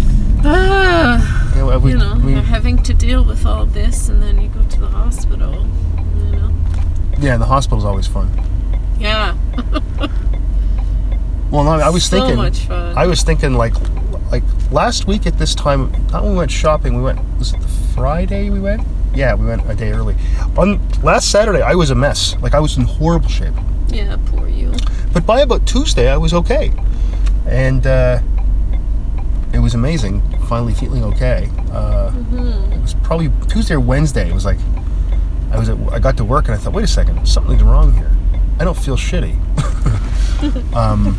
Ah, 0.44 1.52
You 1.54 1.60
know, 1.66 1.78
we, 1.78 1.92
you 1.92 1.98
know, 1.98 2.16
we- 2.22 2.32
you're 2.32 2.42
having 2.42 2.82
to 2.82 2.92
deal 3.12 3.24
with 3.24 3.44
all 3.44 3.66
this, 3.66 4.08
and 4.08 4.22
then 4.22 4.40
you 4.40 4.48
go 4.48 4.62
to 4.62 4.80
the 4.80 4.86
hospital. 4.86 5.52
You 6.16 6.30
know. 6.32 6.50
yeah, 7.20 7.36
the 7.36 7.44
hospital's 7.44 7.84
always 7.84 8.06
fun. 8.06 8.28
Yeah. 8.98 9.36
Well, 11.50 11.64
no, 11.64 11.72
I 11.72 11.90
was 11.90 12.06
so 12.06 12.16
thinking. 12.16 12.36
much 12.38 12.60
fun. 12.60 12.96
I 12.96 13.06
was 13.06 13.22
thinking 13.22 13.52
like, 13.52 13.74
like 14.30 14.42
last 14.70 15.06
week 15.06 15.26
at 15.26 15.36
this 15.38 15.54
time. 15.54 15.92
Not 16.10 16.22
when 16.22 16.32
we 16.32 16.38
went 16.38 16.50
shopping. 16.50 16.96
We 16.96 17.02
went. 17.02 17.20
Was 17.38 17.52
it 17.52 17.60
the 17.60 17.68
Friday 17.94 18.48
we 18.48 18.58
went? 18.58 18.80
Yeah, 19.14 19.34
we 19.34 19.44
went 19.44 19.70
a 19.70 19.74
day 19.74 19.92
early. 19.92 20.16
On 20.56 20.80
last 21.02 21.30
Saturday, 21.30 21.60
I 21.60 21.74
was 21.74 21.90
a 21.90 21.94
mess. 21.94 22.36
Like 22.40 22.54
I 22.54 22.60
was 22.60 22.78
in 22.78 22.84
horrible 22.84 23.28
shape. 23.28 23.52
yeah, 23.88 24.16
poor 24.28 24.48
you. 24.48 24.72
But 25.12 25.26
by 25.26 25.42
about 25.42 25.66
Tuesday, 25.66 26.08
I 26.08 26.16
was 26.16 26.32
okay, 26.32 26.72
and 27.46 27.86
uh, 27.86 28.20
it 29.52 29.58
was 29.58 29.74
amazing. 29.74 30.22
Finally 30.48 30.72
feeling 30.72 31.04
okay. 31.04 31.50
Uh, 31.70 32.10
Mm-hmm. 32.12 32.81
Probably 33.02 33.30
Tuesday 33.48 33.74
or 33.74 33.80
Wednesday. 33.80 34.28
It 34.28 34.34
was 34.34 34.44
like 34.44 34.58
I 35.50 35.58
was 35.58 35.68
at, 35.68 35.76
I 35.92 35.98
got 35.98 36.16
to 36.16 36.24
work 36.24 36.46
and 36.46 36.54
I 36.54 36.58
thought, 36.58 36.72
wait 36.72 36.84
a 36.84 36.88
second, 36.88 37.26
something's 37.26 37.62
wrong 37.62 37.92
here. 37.92 38.10
I 38.58 38.64
don't 38.64 38.76
feel 38.76 38.96
shitty. 38.96 39.36
um, 40.74 41.18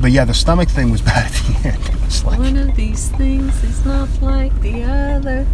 but 0.00 0.10
yeah, 0.10 0.24
the 0.24 0.34
stomach 0.34 0.68
thing 0.68 0.90
was 0.90 1.00
bad 1.10 1.26
at 1.26 1.32
the 1.32 1.68
end. 1.68 2.24
Like, 2.24 2.38
One 2.38 2.56
of 2.56 2.74
these 2.76 3.08
things 3.10 3.62
is 3.64 3.84
not 3.84 4.08
like 4.20 4.58
the 4.60 4.82
other. 4.84 5.46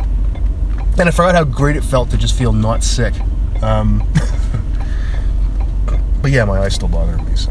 and 0.99 1.09
I 1.09 1.11
forgot 1.11 1.35
how 1.35 1.45
great 1.45 1.77
it 1.77 1.85
felt 1.85 2.11
to 2.11 2.17
just 2.17 2.37
feel 2.37 2.53
not 2.53 2.83
sick. 2.83 3.15
Um, 3.63 4.03
but 6.23 6.31
yeah, 6.31 6.45
my 6.45 6.59
eyes 6.61 6.75
still 6.75 6.89
bother 6.89 7.17
me. 7.19 7.37
So. 7.37 7.51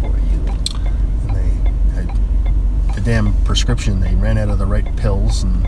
Poor 0.00 0.16
you. 0.18 0.44
and 1.22 1.30
they 1.30 1.48
had 1.94 2.94
the 2.94 3.00
damn 3.02 3.32
prescription. 3.44 4.00
They 4.00 4.14
ran 4.14 4.36
out 4.38 4.48
of 4.48 4.58
the 4.58 4.66
right 4.66 4.94
pills, 4.96 5.42
and 5.42 5.66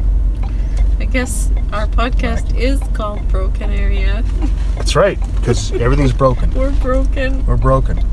I 1.07 1.09
guess 1.09 1.51
our 1.73 1.87
podcast 1.87 2.57
is 2.59 2.81
called 2.93 3.27
Broken 3.29 3.71
Area. 3.71 4.25
that's 4.75 4.97
right 4.97 5.17
because 5.37 5.71
everything's 5.75 6.13
broken. 6.13 6.51
We're 6.53 6.73
broken. 6.81 7.47
We're 7.47 7.57
broken. 7.57 8.05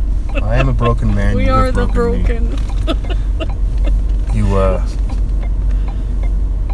I 0.44 0.58
am 0.58 0.70
a 0.70 0.74
broken 0.74 1.14
man. 1.16 1.36
We 1.36 1.50
are 1.50 1.72
the 1.72 1.88
broken. 1.88 2.56
You 4.32 4.56
uh, 4.56 4.88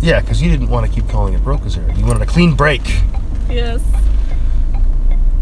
yeah, 0.01 0.19
because 0.19 0.41
you 0.41 0.51
didn't 0.51 0.67
want 0.69 0.85
to 0.85 0.91
keep 0.93 1.09
calling 1.09 1.33
it 1.35 1.41
Broken 1.43 1.71
Area. 1.73 1.95
You 1.95 2.05
wanted 2.05 2.21
a 2.23 2.25
clean 2.25 2.53
break, 2.53 2.81
Yes. 3.49 3.81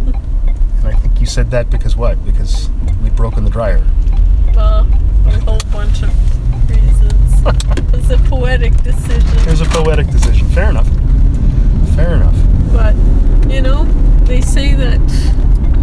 and 0.06 0.86
I 0.86 0.94
think 0.94 1.20
you 1.20 1.26
said 1.26 1.50
that 1.52 1.72
because 1.72 1.96
what? 1.98 2.24
Because 2.24 2.70
we'd 3.02 3.16
broken 3.16 3.44
the 3.46 3.50
dryer. 3.50 3.84
Well, 4.54 4.88
a 5.26 5.40
whole 5.40 5.60
bunch 5.72 6.04
of 6.04 6.70
reasons. 6.70 7.27
It 7.48 7.92
was 7.92 8.10
a 8.12 8.18
poetic 8.18 8.76
decision. 8.84 9.38
It 9.40 9.48
was 9.48 9.62
a 9.62 9.66
poetic 9.66 10.08
decision. 10.08 10.48
Fair 10.50 10.70
enough. 10.70 10.88
Fair 11.96 12.16
enough. 12.16 12.36
But, 12.72 12.96
you 13.52 13.62
know, 13.62 13.86
they 14.26 14.42
say 14.42 14.74
that 14.76 15.00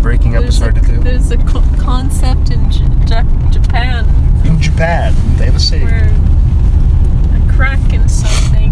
Breaking 0.03 0.37
up 0.37 0.45
is 0.45 0.59
there's 0.59 0.61
a, 0.61 0.65
hard 0.65 0.75
to 0.77 0.81
do. 0.93 1.01
there's 1.01 1.31
a 1.31 1.39
co- 1.39 1.63
concept 1.81 2.51
in 2.51 2.71
J- 2.71 2.85
Jap- 3.07 3.53
Japan 3.53 4.05
In 4.47 4.61
Japan, 4.61 5.15
they 5.39 5.47
have 5.47 5.57
a 5.57 5.61
saying. 5.61 5.85
where 5.85 6.11
a 7.41 7.53
crack 7.57 7.93
in 7.93 8.07
something 8.09 8.71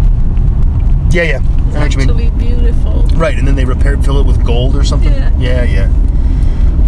Yeah, 1.11 1.23
yeah. 1.23 1.37
I 1.37 1.39
is 1.39 1.73
know 1.73 1.79
what 1.79 1.91
you 1.93 1.97
mean. 1.97 2.09
actually 2.09 2.29
beautiful. 2.31 3.01
Right, 3.17 3.37
and 3.37 3.47
then 3.47 3.55
they 3.55 3.65
repair 3.65 3.97
fill 3.97 4.19
it 4.19 4.27
with 4.27 4.45
gold 4.45 4.75
or 4.75 4.83
something. 4.83 5.11
Yeah. 5.11 5.31
yeah, 5.39 5.63
yeah. 5.63 5.89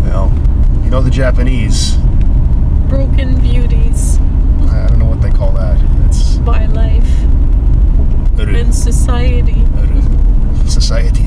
Well, 0.04 0.32
you 0.84 0.92
know 0.92 1.02
the 1.02 1.10
Japanese. 1.10 1.96
Broken 2.88 3.40
beauties 3.42 4.15
I 4.76 4.88
don't 4.88 5.00
know 5.00 5.06
what 5.06 5.22
they 5.22 5.32
call 5.32 5.52
that. 5.54 5.80
It's 6.08 6.36
by 6.38 6.66
life 6.66 7.08
and 8.38 8.74
society. 8.74 9.64
society. 10.68 11.24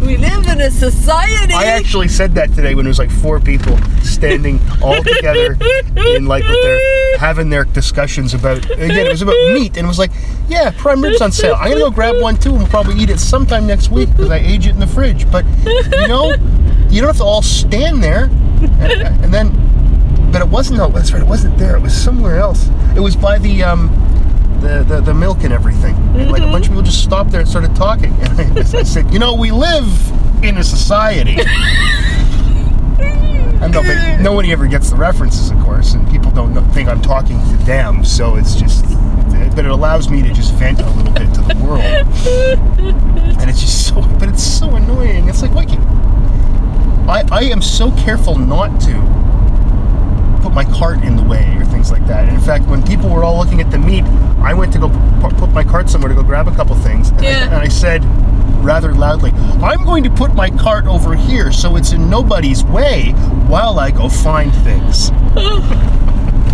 We 0.00 0.16
live 0.16 0.46
in 0.46 0.60
a 0.60 0.70
society. 0.70 1.54
I 1.54 1.64
actually 1.64 2.08
said 2.08 2.34
that 2.34 2.52
today 2.52 2.74
when 2.74 2.86
it 2.86 2.88
was 2.88 2.98
like 2.98 3.10
four 3.10 3.40
people 3.40 3.76
standing 4.02 4.60
all 4.82 5.02
together 5.02 5.56
in 5.96 6.26
like 6.26 6.44
with 6.44 6.62
their 6.62 7.18
having 7.18 7.48
their 7.50 7.64
discussions 7.64 8.34
about 8.34 8.58
again 8.72 9.06
it 9.06 9.10
was 9.10 9.22
about 9.22 9.36
meat 9.54 9.76
and 9.76 9.86
it 9.86 9.88
was 9.88 9.98
like 9.98 10.12
yeah 10.48 10.70
prime 10.76 11.02
ribs 11.02 11.20
on 11.22 11.32
sale 11.32 11.54
I'm 11.58 11.70
gonna 11.70 11.80
go 11.80 11.90
grab 11.90 12.20
one 12.20 12.36
too 12.36 12.50
and 12.50 12.58
we'll 12.58 12.68
probably 12.68 12.94
eat 12.96 13.08
it 13.08 13.18
sometime 13.18 13.66
next 13.66 13.90
week 13.90 14.10
because 14.10 14.30
I 14.30 14.36
age 14.36 14.66
it 14.66 14.70
in 14.70 14.80
the 14.80 14.86
fridge 14.86 15.28
but 15.32 15.44
you 15.64 16.08
know 16.08 16.34
you 16.90 17.00
don't 17.00 17.08
have 17.08 17.16
to 17.16 17.24
all 17.24 17.40
stand 17.42 18.02
there 18.02 18.24
and, 18.24 19.24
and 19.24 19.32
then 19.34 19.65
but 20.36 20.44
it 20.44 20.52
wasn't 20.52 20.76
no 20.76 20.90
that's 20.90 21.12
right 21.12 21.22
it 21.22 21.28
wasn't 21.28 21.56
there 21.56 21.76
it 21.76 21.80
was 21.80 21.96
somewhere 21.96 22.36
else 22.36 22.68
it 22.94 23.00
was 23.00 23.16
by 23.16 23.38
the 23.38 23.62
um 23.62 23.88
the, 24.60 24.84
the, 24.84 25.00
the 25.00 25.14
milk 25.14 25.44
and 25.44 25.52
everything. 25.52 25.94
And, 26.16 26.30
like 26.30 26.42
a 26.42 26.46
bunch 26.46 26.66
of 26.66 26.72
people 26.72 26.82
just 26.82 27.02
stopped 27.02 27.30
there 27.30 27.40
and 27.40 27.48
started 27.48 27.76
talking. 27.76 28.12
And 28.38 28.58
I, 28.58 28.78
I 28.78 28.82
said, 28.82 29.12
you 29.12 29.18
know, 29.18 29.34
we 29.34 29.50
live 29.50 29.86
in 30.42 30.56
a 30.56 30.64
society. 30.64 31.36
I 32.98 33.58
don't 33.60 33.70
know 33.70 33.80
if 33.80 33.88
it, 33.88 34.22
no 34.22 34.32
one 34.32 34.46
ever 34.46 34.66
gets 34.66 34.90
the 34.90 34.96
references, 34.96 35.50
of 35.50 35.58
course, 35.60 35.94
and 35.94 36.08
people 36.10 36.30
don't 36.30 36.54
know, 36.54 36.62
think 36.72 36.88
I'm 36.88 37.02
talking 37.02 37.38
to 37.38 37.56
them. 37.64 38.04
So 38.04 38.36
it's 38.36 38.54
just, 38.54 38.84
but 39.54 39.64
it 39.64 39.70
allows 39.70 40.08
me 40.10 40.22
to 40.22 40.32
just 40.32 40.54
vent 40.54 40.80
a 40.80 40.90
little 40.90 41.12
bit 41.12 41.32
to 41.34 41.40
the 41.42 41.54
world. 41.64 41.82
And 43.38 43.50
it's 43.50 43.60
just 43.60 43.88
so, 43.88 44.00
but 44.18 44.28
it's 44.28 44.42
so 44.42 44.74
annoying. 44.74 45.28
It's 45.28 45.42
like, 45.42 45.52
what? 45.52 45.70
You, 45.70 45.78
I 47.08 47.24
I 47.30 47.42
am 47.44 47.62
so 47.62 47.90
careful 47.92 48.36
not 48.36 48.80
to 48.82 49.25
put 50.46 50.54
my 50.54 50.64
cart 50.64 51.02
in 51.02 51.16
the 51.16 51.22
way 51.24 51.56
or 51.56 51.64
things 51.64 51.90
like 51.90 52.06
that. 52.06 52.28
And 52.28 52.36
in 52.36 52.40
fact, 52.40 52.66
when 52.66 52.80
people 52.86 53.10
were 53.10 53.24
all 53.24 53.36
looking 53.36 53.60
at 53.60 53.68
the 53.72 53.78
meat, 53.78 54.04
I 54.38 54.54
went 54.54 54.72
to 54.74 54.78
go 54.78 54.88
pu- 55.20 55.34
put 55.34 55.50
my 55.50 55.64
cart 55.64 55.90
somewhere 55.90 56.08
to 56.08 56.14
go 56.14 56.22
grab 56.22 56.46
a 56.46 56.54
couple 56.54 56.76
things, 56.76 57.10
and, 57.10 57.20
I, 57.20 57.24
and 57.46 57.54
I 57.54 57.66
said, 57.66 58.04
rather 58.64 58.94
loudly, 58.94 59.32
I'm 59.60 59.84
going 59.84 60.04
to 60.04 60.10
put 60.10 60.34
my 60.34 60.50
cart 60.50 60.86
over 60.86 61.16
here 61.16 61.50
so 61.50 61.74
it's 61.74 61.90
in 61.90 62.08
nobody's 62.08 62.62
way 62.62 63.10
while 63.48 63.80
I 63.80 63.90
go 63.90 64.08
find 64.08 64.52
things. 64.62 65.10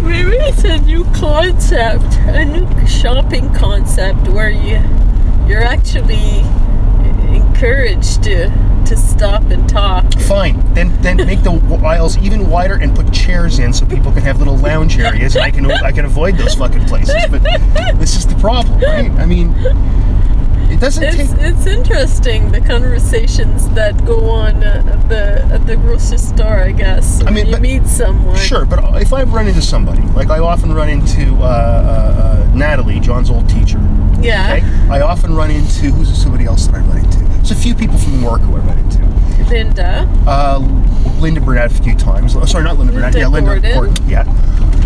Maybe 0.03 0.37
it's 0.37 0.65
a 0.65 0.79
new 0.81 1.05
concept, 1.13 2.17
a 2.29 2.45
new 2.47 2.87
shopping 2.87 3.53
concept 3.53 4.27
where 4.29 4.49
you 4.51 4.81
you're 5.47 5.63
actually 5.63 6.39
encouraged 7.37 8.23
to 8.23 8.49
to 8.93 8.99
stop 8.99 9.43
and 9.45 9.67
talk. 9.69 10.13
Fine. 10.21 10.75
Then 10.75 11.01
then 11.01 11.17
make 11.17 11.43
the 11.43 11.53
aisles 11.85 12.19
even 12.19 12.51
wider 12.51 12.75
and 12.75 12.95
put 12.95 13.11
chairs 13.13 13.59
in 13.59 13.73
so 13.73 13.87
people 13.87 14.13
can 14.13 14.23
have 14.23 14.39
little 14.39 14.57
lounge 14.57 14.99
areas 14.99 15.35
and 15.35 15.45
I 15.45 15.51
can 15.51 15.71
I 15.71 15.93
can 15.93 16.05
avoid 16.05 16.37
those 16.37 16.55
fucking 16.55 16.85
places. 16.87 17.15
But 17.31 17.43
this 17.99 18.17
is 18.17 18.27
the 18.27 18.35
problem, 18.37 18.81
right? 18.81 19.11
I 19.13 19.25
mean 19.25 19.55
it 20.71 20.79
doesn't 20.81 21.03
It's 21.05 21.17
take 21.17 21.41
it's 21.41 21.67
interesting 21.67 22.53
the 22.53 22.61
conversations 22.61 23.69
that 23.71 24.05
go 24.05 24.29
on 24.31 24.63
at 24.63 25.09
the 25.09 25.43
at 25.53 25.67
the 25.67 25.77
grocery 25.77 26.19
store. 26.19 26.61
I 26.61 26.73
guess 26.73 27.23
I 27.25 27.31
mean, 27.31 27.47
you 27.47 27.53
but- 27.53 27.63
meet 27.63 27.87
someone. 27.87 28.37
Sure, 28.37 28.67
but 28.67 29.01
if 29.01 29.13
I 29.15 29.23
run 29.23 29.47
into 29.49 29.63
somebody, 29.63 30.03
like 30.15 30.29
I 30.29 30.39
often 30.39 30.73
run 30.75 30.91
into 30.91 31.35
uh, 31.37 31.45
uh, 31.45 32.47
uh, 32.47 32.55
Natalie, 32.55 33.01
John's 33.01 33.31
old 33.31 33.49
teacher. 33.49 33.79
Yeah. 34.21 34.55
Okay. 34.55 34.89
I 34.91 35.01
often 35.01 35.35
run 35.35 35.51
into 35.51 35.91
who's 35.91 36.15
somebody 36.17 36.45
else 36.45 36.67
that 36.67 36.75
I 36.77 36.81
run 36.81 36.99
into. 36.99 37.22
There's 37.43 37.51
a 37.51 37.57
few 37.57 37.75
people 37.75 37.99
from 37.99 38.23
work 38.23 38.41
who 38.43 38.55
I 38.55 38.61
run 38.61 38.79
into. 38.79 39.03
Linda. 39.51 40.09
Uh, 40.27 40.59
Linda 41.21 41.41
Burnett 41.41 41.73
a 41.77 41.83
few 41.83 41.97
times. 41.97 42.37
Oh, 42.37 42.45
sorry, 42.45 42.63
not 42.65 42.79
Linda 42.79 42.93
Burnett. 42.93 43.15
Linda 43.15 43.19
Yeah, 43.19 43.27
Linda 43.27 43.75
Gordon. 43.75 44.09
Yeah. 44.09 44.23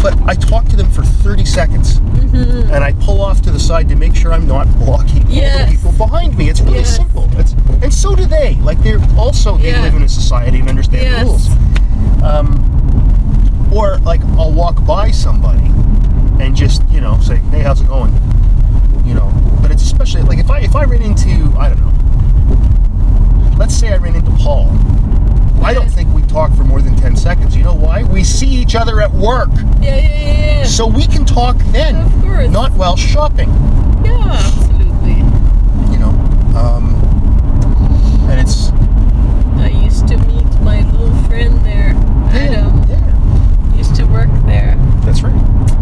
But 0.02 0.18
I 0.26 0.34
talk 0.34 0.64
to 0.70 0.76
them 0.76 0.90
for 0.90 1.02
30 1.02 1.44
seconds, 1.44 2.00
Mm-hmm. 2.00 2.72
and 2.72 2.82
I 2.82 2.92
pull 2.94 3.20
off 3.20 3.42
to 3.42 3.50
the 3.50 3.60
side 3.60 3.88
to 3.90 3.96
make 3.96 4.14
sure 4.16 4.32
I'm 4.32 4.46
not 4.48 4.66
blocking 4.78 5.24
Yes. 5.28 5.70
the 5.70 5.76
people 5.76 5.92
behind 5.92 6.36
me. 6.38 6.48
It's 6.48 6.60
really 6.62 6.78
Yes. 6.78 6.96
simple. 6.96 7.28
It's, 7.34 7.52
and 7.82 7.92
so 7.92 8.14
do 8.16 8.24
they. 8.24 8.54
Like 8.62 8.82
they're 8.82 8.98
also 9.18 9.58
they 9.58 9.70
Yeah. 9.72 9.82
live 9.82 9.94
in 9.94 10.02
a 10.02 10.08
society 10.08 10.58
and 10.60 10.68
understand 10.68 11.02
Yes. 11.02 11.18
the 11.20 11.24
rules. 11.26 11.48
Um, 12.22 13.70
or 13.72 13.98
like 13.98 14.22
I'll 14.38 14.52
walk 14.52 14.84
by 14.86 15.10
somebody 15.10 15.70
and 16.42 16.56
just 16.56 16.82
you 16.90 17.00
know 17.00 17.18
say, 17.20 17.36
"Hey, 17.50 17.60
how's 17.60 17.80
it 17.82 17.88
going?" 17.88 18.12
You 19.04 19.14
know. 19.14 19.30
But 19.62 19.70
it's 19.70 19.82
especially 19.82 20.22
like 20.22 20.38
if 20.38 20.50
I 20.50 20.60
if 20.60 20.74
I 20.74 20.84
ran 20.84 21.02
into 21.02 21.28
I 21.58 21.68
don't 21.68 21.80
know. 21.80 21.92
Let's 23.58 23.74
say 23.74 23.92
I 23.92 23.96
ran 23.96 24.14
into 24.14 24.30
Paul. 24.32 24.68
I 25.62 25.72
don't 25.74 25.88
think 25.90 26.12
we 26.14 26.22
talk 26.22 26.52
for 26.54 26.62
more 26.64 26.80
than 26.82 26.94
10 26.96 27.16
seconds. 27.16 27.56
You 27.56 27.64
know 27.64 27.74
why? 27.74 28.02
We 28.04 28.22
see 28.22 28.46
each 28.48 28.74
other 28.76 29.00
at 29.00 29.10
work. 29.12 29.48
Yeah, 29.80 29.96
yeah, 29.96 29.96
yeah, 29.96 30.58
yeah. 30.58 30.64
So 30.64 30.86
we 30.86 31.06
can 31.06 31.24
talk 31.24 31.56
then. 31.72 31.96
Of 31.96 32.22
course. 32.22 32.50
Not 32.50 32.72
while 32.72 32.96
shopping, 32.96 33.48
yeah, 34.04 34.22
absolutely. 34.28 35.16
you 35.92 35.98
know. 35.98 36.10
Um, 36.54 36.94
and 38.30 38.38
it's. 38.40 38.70
I 39.58 39.68
used 39.84 40.06
to 40.08 40.16
meet 40.18 40.46
my 40.60 40.82
little 40.92 41.14
friend 41.24 41.58
there. 41.64 41.94
Adam 42.30 42.84
Yeah. 42.88 43.76
used 43.76 43.94
to 43.96 44.04
work 44.04 44.28
there. 44.44 44.76
That's 45.04 45.22
right. 45.22 45.34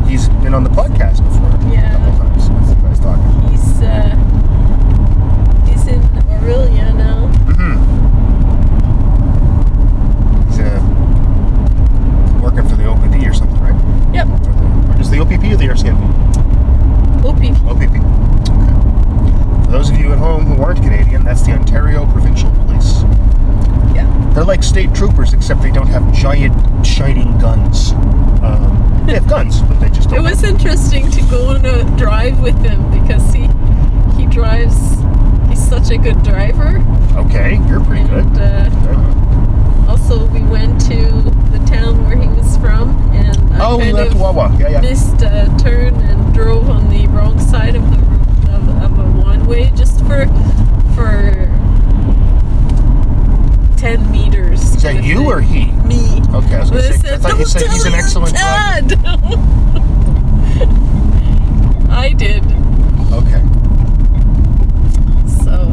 He's 0.09 0.29
been 0.29 0.55
on 0.55 0.63
the 0.65 0.71
podcast 0.71 1.19
before. 1.25 1.51
Yeah. 1.73 1.91
A 1.93 1.99
couple 1.99 2.19
times 2.39 2.49
with 2.51 2.69
you 2.77 2.83
guys 2.83 3.01
talking. 3.01 3.51
He's 3.51 3.83
uh, 3.83 4.17
he's 5.67 5.87
in 5.89 6.01
Orillia 6.31 6.95
now. 6.95 7.29
Mm-hmm. 7.49 7.75
He's 10.49 10.59
uh, 10.61 10.81
working 12.43 12.69
for 12.69 12.77
the 12.77 12.87
OPP 12.87 13.27
or 13.29 13.35
something, 13.35 13.61
right? 13.61 13.75
Yep. 14.15 14.27
Or 14.29 14.39
the, 14.39 15.01
is 15.01 15.11
the 15.11 15.19
OPP 15.21 15.45
or 15.53 15.57
the 15.57 15.69
RCMP? 15.69 16.03
OPP. 17.25 17.57
OPP. 17.67 17.95
Okay. 18.51 19.65
For 19.65 19.71
those 19.73 19.91
of 19.91 19.97
you 19.99 20.13
at 20.13 20.19
home 20.19 20.45
who 20.47 20.63
aren't 20.63 20.83
Canadian, 20.83 21.25
that's 21.25 21.43
the 21.43 21.53
Ontario 21.53 22.05
Provincial 22.13 22.51
Police. 22.67 23.03
Yeah. 23.95 24.07
They're 24.35 24.45
like 24.45 24.63
state 24.63 24.95
troopers, 24.95 25.33
except 25.33 25.63
they 25.63 25.71
don't 25.73 25.87
have 25.89 26.13
giant, 26.15 26.55
shining 26.87 27.37
guns. 27.39 27.93
Um, 28.43 29.03
they 29.07 29.15
have 29.15 29.27
guns, 29.29 29.63
but 29.63 29.81
they 29.81 29.89
just 29.89 30.11
don't. 30.11 30.19
It 30.19 30.23
was 30.23 30.41
have- 30.43 30.51
interesting 30.55 31.11
to 31.11 31.21
go 31.31 31.47
on 31.49 31.65
a 31.65 31.85
drive 31.97 32.41
with 32.41 32.59
him 32.63 32.91
because 32.91 33.33
he 33.33 33.49
he 34.21 34.27
drives. 34.27 34.77
He's 35.49 35.67
such 35.69 35.91
a 35.91 35.97
good 35.99 36.23
driver, 36.25 36.83
okay. 37.17 37.59
You're 37.69 37.81
pretty 37.85 38.05
good. 38.09 38.25
and 38.27 38.39
uh, 38.39 38.71
Okay. 38.91 39.89
also 39.89 40.27
we 40.27 40.43
went 40.43 40.81
to 40.83 40.97
the 41.53 41.59
town 41.67 42.05
where 42.07 42.17
he 42.21 42.27
was 42.29 42.57
from, 42.59 42.91
and 43.13 43.37
I 44.05 44.09
we 44.09 44.13
kind 44.13 44.13
went 44.13 44.13
to 44.13 44.17
of 44.17 44.21
Wawa. 44.37 44.57
Yeah, 44.59 44.69
yeah. 44.69 44.81
missed 44.81 45.23
a 45.23 45.55
turn 45.63 45.95
and 45.97 46.35
drove 46.35 46.69
on 46.69 46.89
the 46.91 47.07
wrong 47.09 47.39
side 47.39 47.77
of 47.77 47.83
the 47.91 47.97
of, 48.55 48.69
of 48.83 48.99
a 48.99 49.05
one 49.21 49.47
way 49.47 49.71
just 49.77 50.01
for 50.01 50.27
for 50.95 51.49
ten 53.77 54.11
meters. 54.11 54.63
Is 54.63 54.83
that 54.83 55.03
you 55.05 55.17
thing. 55.17 55.27
or 55.27 55.41
he? 55.41 55.67
me? 55.87 56.21
Okay, 56.35 56.55
I 56.55 56.61
was 56.61 56.71
gonna 56.71 56.83
say. 56.83 57.15
I 57.15 57.19
thought 57.19 57.39
you 57.39 57.47
said 57.47 57.63
he's 57.71 57.85
an 57.87 57.95
excellent 57.95 58.37
driver. 58.37 58.97
I 61.91 62.13
did. 62.13 62.43
Okay. 63.13 63.43
So 65.45 65.73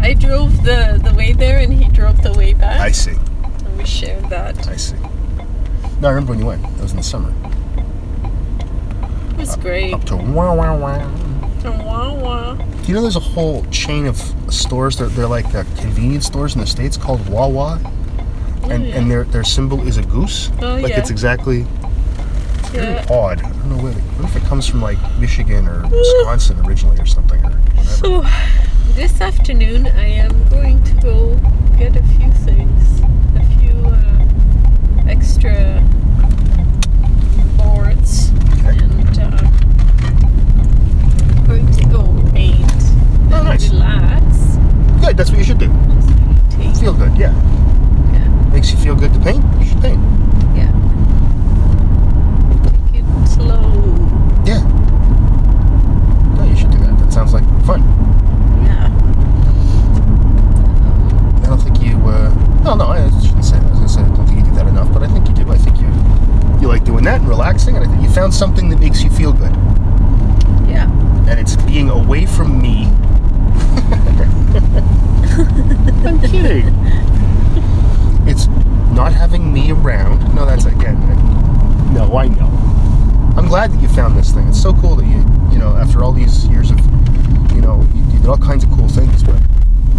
I 0.00 0.14
drove 0.14 0.62
the 0.64 0.98
the 1.02 1.12
way 1.16 1.32
there, 1.32 1.58
and 1.58 1.72
he 1.72 1.88
drove 1.90 2.22
the 2.22 2.32
way 2.32 2.54
back. 2.54 2.80
I 2.80 2.92
see. 2.92 3.12
and 3.12 3.76
we 3.78 3.84
shared 3.84 4.28
that. 4.30 4.66
I 4.68 4.76
see. 4.76 4.96
No, 6.00 6.08
I 6.08 6.10
remember 6.12 6.30
when 6.32 6.38
you 6.38 6.46
went. 6.46 6.64
It 6.64 6.80
was 6.80 6.92
in 6.92 6.96
the 6.98 7.02
summer. 7.02 7.32
It 9.32 9.38
was 9.38 9.56
great. 9.56 9.92
Up 9.94 10.04
to 10.04 10.16
wow, 10.16 10.54
wow, 10.54 10.76
wow. 10.78 11.10
Wah, 11.64 12.14
wah. 12.14 12.54
Do 12.54 12.86
you 12.86 12.94
know 12.94 13.02
there's 13.02 13.16
a 13.16 13.20
whole 13.20 13.64
chain 13.66 14.06
of 14.06 14.16
stores? 14.48 14.96
They're, 14.96 15.08
they're 15.08 15.26
like 15.26 15.52
uh, 15.54 15.64
convenience 15.76 16.26
stores 16.26 16.54
in 16.54 16.60
the 16.60 16.66
states 16.66 16.96
called 16.96 17.28
Wawa, 17.28 17.80
and 18.64 18.86
yeah. 18.86 18.96
and 18.96 19.10
their 19.10 19.24
their 19.24 19.42
symbol 19.44 19.86
is 19.86 19.96
a 19.96 20.02
goose. 20.02 20.50
Oh, 20.62 20.76
like 20.76 20.90
yeah. 20.92 21.00
it's 21.00 21.10
exactly 21.10 21.66
very 22.70 22.94
Yeah. 22.94 23.06
odd. 23.10 23.40
I 23.42 23.50
don't 23.50 23.68
know 23.70 23.82
where. 23.82 23.92
They, 23.92 24.00
what 24.00 24.24
if 24.30 24.36
it 24.36 24.44
comes 24.48 24.66
from 24.68 24.80
like 24.80 24.98
Michigan 25.18 25.66
or 25.66 25.82
Wisconsin 25.88 26.60
originally 26.64 26.98
or 27.00 27.06
something 27.06 27.44
or 27.44 27.50
whatever. 27.50 27.84
So 27.84 28.24
this 28.94 29.20
afternoon 29.20 29.88
I 29.88 30.06
am 30.06 30.48
going 30.48 30.82
to 30.84 30.94
go 30.94 31.34
get 31.76 31.96
a 31.96 32.02
few 32.04 32.30
things, 32.32 33.00
a 33.34 33.42
few 33.58 33.76
uh, 33.86 34.24
extra 35.08 35.82
boards, 37.56 38.30
Okay. 38.58 38.78
and 38.78 39.18
uh, 39.18 39.30
going 41.46 41.70
to 41.72 41.84
go 41.86 42.02
paint. 42.32 42.64
Oh, 43.30 43.36
and 43.36 43.44
nice. 43.44 43.68
Relax. 43.70 44.56
Good. 45.04 45.16
That's 45.16 45.30
what 45.30 45.38
you 45.38 45.44
should 45.44 45.58
do. 45.58 45.68
Just 45.68 46.10
meditate. 46.18 46.76
Feel 46.78 46.92
good. 46.94 47.16
Yeah. 47.16 47.32
Yeah. 48.12 48.28
Makes 48.52 48.70
you 48.72 48.78
feel 48.78 48.94
good 48.94 49.12
to 49.14 49.20
paint. 49.20 49.44
You 49.58 49.64
should 49.66 49.80
paint. 49.80 50.00
Yeah. 50.56 50.70
Take 52.64 53.00
it 53.00 53.06
slow. 53.28 53.62
Yeah. 54.44 54.62
No, 56.36 56.42
you 56.44 56.56
should 56.56 56.70
do 56.70 56.78
that. 56.78 56.98
That 56.98 57.12
sounds 57.12 57.32
like 57.32 57.44
fun. 57.64 57.82
Yeah. 58.64 58.86
Um, 60.86 61.42
I 61.42 61.46
don't 61.46 61.60
think 61.60 61.80
you. 61.82 61.96
Uh, 61.98 62.30
no, 62.64 62.74
no, 62.74 62.86
I 62.86 63.08
shouldn't 63.20 63.44
say 63.44 63.58
that. 63.58 63.66
I 63.66 63.70
was 63.70 63.78
gonna 63.78 63.88
say 63.88 64.00
I 64.02 64.08
don't 64.14 64.26
think 64.26 64.38
you 64.38 64.44
do 64.44 64.54
that 64.56 64.66
enough, 64.66 64.92
but 64.92 65.02
I 65.02 65.08
think 65.08 65.28
you 65.28 65.34
do. 65.34 65.50
I 65.50 65.56
think 65.58 65.78
you 65.80 65.88
you 66.60 66.68
like 66.68 66.84
doing 66.84 67.04
that 67.04 67.20
and 67.20 67.28
relaxing, 67.28 67.76
and 67.76 67.84
I 67.84 67.88
think 67.88 68.02
you 68.02 68.10
found 68.10 68.32
something 68.34 68.68
that 68.70 68.80
makes 68.80 69.02
you 69.02 69.10
feel 69.10 69.32
good, 69.32 69.52
yeah. 70.68 70.88
and 71.28 71.38
it's 71.38 71.56
being 71.56 71.88
away 71.90 72.26
from 72.26 72.60
me. 72.60 72.90
I'm 76.04 76.20
kidding. 76.20 76.74
It's 78.26 78.46
not 78.92 79.12
having 79.12 79.52
me 79.52 79.70
around. 79.70 80.34
No, 80.34 80.44
that's 80.44 80.64
again. 80.64 80.98
No, 81.94 82.16
I 82.16 82.26
know. 82.28 82.48
I'm 83.36 83.46
glad 83.46 83.70
that 83.72 83.80
you 83.80 83.88
found 83.88 84.16
this 84.16 84.32
thing. 84.32 84.48
It's 84.48 84.60
so 84.60 84.72
cool 84.74 84.96
that 84.96 85.06
you, 85.06 85.24
you 85.52 85.58
know, 85.58 85.76
after 85.76 86.02
all 86.02 86.12
these 86.12 86.46
years 86.48 86.70
of, 86.70 86.78
you 87.54 87.60
know, 87.60 87.86
you 87.94 88.18
did 88.18 88.26
all 88.26 88.36
kinds 88.36 88.64
of 88.64 88.70
cool 88.70 88.88
things, 88.88 89.22
but 89.22 89.40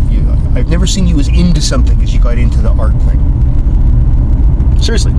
you, 0.10 0.28
I've 0.56 0.68
never 0.68 0.86
seen 0.86 1.08
you 1.08 1.18
as 1.20 1.28
into 1.30 1.62
something 1.62 2.02
as 2.02 2.14
you 2.14 2.20
got 2.20 2.38
into 2.38 2.60
the 2.62 2.72
art 2.72 2.96
thing. 3.04 3.20
Seriously. 4.90 5.14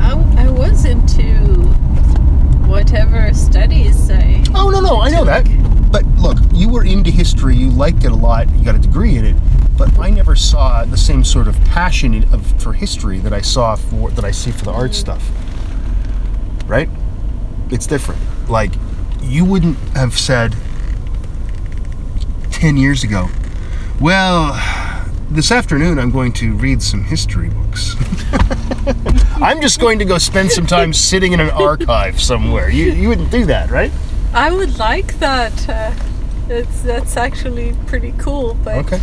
I, 0.00 0.14
I 0.38 0.50
was 0.50 0.86
into 0.86 1.34
whatever 2.66 3.34
studies 3.34 4.10
I. 4.10 4.42
Oh 4.54 4.70
no, 4.70 4.80
no, 4.80 5.02
I 5.02 5.10
know 5.10 5.22
that. 5.26 5.44
But 5.92 6.06
look, 6.16 6.38
you 6.50 6.70
were 6.70 6.82
into 6.82 7.10
history. 7.10 7.56
You 7.56 7.68
liked 7.68 8.04
it 8.04 8.10
a 8.10 8.14
lot. 8.14 8.48
You 8.56 8.64
got 8.64 8.74
a 8.74 8.78
degree 8.78 9.16
in 9.16 9.26
it. 9.26 9.36
But 9.76 9.98
I 9.98 10.08
never 10.08 10.34
saw 10.34 10.82
the 10.86 10.96
same 10.96 11.24
sort 11.24 11.46
of 11.46 11.62
passion 11.66 12.14
in, 12.14 12.24
of, 12.32 12.58
for 12.58 12.72
history 12.72 13.18
that 13.18 13.34
I 13.34 13.42
saw 13.42 13.76
for 13.76 14.10
that 14.12 14.24
I 14.24 14.30
see 14.30 14.50
for 14.50 14.64
the 14.64 14.72
art 14.72 14.92
mm. 14.92 14.94
stuff. 14.94 15.30
Right? 16.66 16.88
It's 17.70 17.86
different. 17.86 18.22
Like 18.48 18.72
you 19.20 19.44
wouldn't 19.44 19.76
have 19.90 20.18
said 20.18 20.56
ten 22.50 22.78
years 22.78 23.04
ago. 23.04 23.28
Well, 24.00 24.54
this 25.28 25.52
afternoon 25.52 25.98
I'm 25.98 26.10
going 26.10 26.32
to 26.34 26.54
read 26.54 26.80
some 26.80 27.04
history 27.04 27.50
books. 27.50 27.94
I'm 29.42 29.60
just 29.60 29.80
going 29.80 29.98
to 29.98 30.04
go 30.04 30.18
spend 30.18 30.50
some 30.52 30.66
time 30.66 30.92
sitting 30.92 31.32
in 31.32 31.40
an 31.40 31.50
archive 31.50 32.20
somewhere. 32.20 32.68
You 32.70 32.92
you 32.92 33.08
wouldn't 33.08 33.30
do 33.30 33.44
that, 33.46 33.70
right? 33.70 33.90
I 34.32 34.50
would 34.52 34.78
like 34.78 35.18
that. 35.20 35.68
Uh, 35.68 35.92
It's 36.48 36.82
that's 36.82 37.16
actually 37.16 37.74
pretty 37.86 38.12
cool. 38.18 38.54
But 38.64 38.76
Okay. 38.84 39.00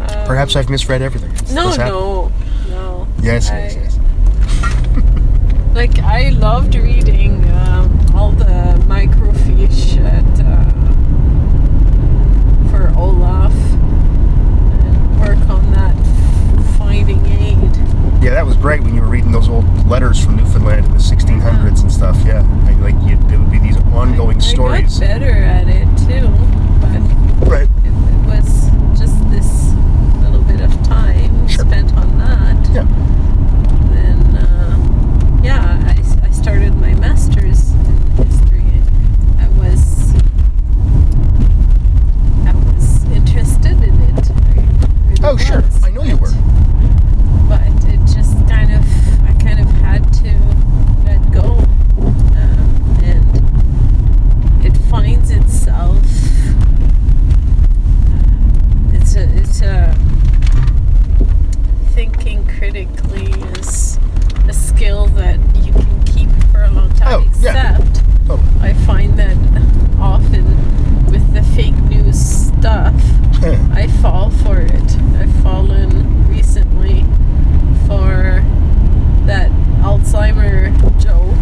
um, 0.00 0.26
Perhaps 0.26 0.54
I've 0.56 0.70
misread 0.70 1.02
everything. 1.02 1.32
It's- 1.32 1.52
No, 1.52 1.74
no, 1.74 2.30
no. 2.68 3.08
Yes, 3.22 3.50
I- 3.50 3.58
yes, 3.58 3.74
yes. 3.76 3.98
Like 5.74 5.98
I 6.00 6.30
loved 6.30 6.74
reading 6.74 7.44
um, 7.52 7.90
all 8.14 8.30
the 8.32 8.78
microfiche 8.86 9.98
at 9.98 10.40
uh, 10.40 10.64
for 12.70 12.92
Olaf 12.98 13.52
and 14.84 15.20
work 15.20 15.38
on 15.50 15.70
that 15.72 15.94
finding 16.78 17.24
aid. 17.26 17.74
Yeah, 18.20 18.30
that 18.30 18.44
was 18.46 18.56
great 18.56 18.82
when 18.82 18.94
you 18.94 19.00
were 19.00 19.06
reading 19.08 19.30
those 19.30 19.48
old 19.48 19.64
letters 19.86 20.22
from 20.22 20.36
Newfoundland 20.36 20.84
in 20.86 20.92
the 20.92 20.98
1600s 20.98 21.82
and 21.82 21.92
stuff. 21.92 22.16
Yeah, 22.26 22.42
I, 22.66 22.72
like 22.80 22.94
you, 23.08 23.16
there 23.28 23.38
would 23.38 23.50
be 23.50 23.58
these 23.60 23.76
ongoing 23.94 24.38
I 24.38 24.40
stories. 24.40 24.98
got 24.98 25.06
better 25.06 25.30
at 25.30 25.68
it 25.68 25.86
too, 25.98 26.28
but 26.80 27.48
Right. 27.48 27.68
it, 27.84 27.94
it 27.94 28.26
was 28.26 28.70
just 28.98 29.16
this 29.30 29.72
little 30.20 30.42
bit 30.42 30.60
of 30.60 30.72
time 30.82 31.46
Sure. 31.46 31.64
spent 31.64 31.92
on 31.94 32.18
that. 32.18 32.68
Yeah. 32.74 32.86
Then, 33.94 34.36
uh, 34.36 35.40
yeah, 35.42 35.80
I, 35.86 36.26
I 36.26 36.30
started 36.32 36.74
my 36.76 36.94
master's 36.94 37.70
in 37.72 38.10
history. 38.16 38.82
I 39.38 39.48
was 39.60 40.12
I 42.46 42.52
was 42.74 43.04
interested 43.12 43.80
in 43.80 43.94
it. 44.02 44.30
Really 45.06 45.20
Oh, 45.22 45.36
sure. 45.36 45.62
I 45.84 45.90
know 45.90 46.02
you 46.02 46.16
were. 46.16 46.32
But 47.48 47.62
it 47.88 47.98
just 48.14 48.36
kind 48.46 48.70
of 48.74 48.82
I 49.24 49.32
kind 49.42 49.58
of 49.58 49.66
had 49.80 50.04
to 50.20 50.30
let 51.06 51.32
go, 51.32 51.56
um, 52.36 53.00
and 53.02 54.64
it 54.66 54.76
finds 54.90 55.30
itself. 55.30 55.96
It's 58.92 59.16
a 59.16 59.22
it's 59.34 59.62
a 59.62 59.96
thinking 61.94 62.46
critically 62.46 63.32
is 63.58 63.98
a 64.46 64.52
skill 64.52 65.06
that 65.08 65.38
you 65.56 65.72
can 65.72 66.04
keep 66.04 66.28
for 66.52 66.62
a 66.64 66.70
long 66.70 66.92
time. 66.92 67.08
Oh, 67.22 67.24
yeah. 67.40 67.76
Except 67.78 68.04
Totally. 68.26 68.60
I 68.60 68.74
find 68.84 69.18
that 69.18 69.36
often 69.98 70.44
with 71.10 71.32
the 71.32 71.42
fake 71.56 71.76
news 71.84 72.18
stuff, 72.20 72.94
I 73.72 73.86
fall 74.02 74.30
for 74.30 74.60
it. 74.60 74.96
I've 75.16 75.34
fallen 75.42 76.28
recently 76.28 77.04
for 77.86 78.44
that 79.26 79.50
Alzheimer 79.80 80.70
joke, 81.02 81.34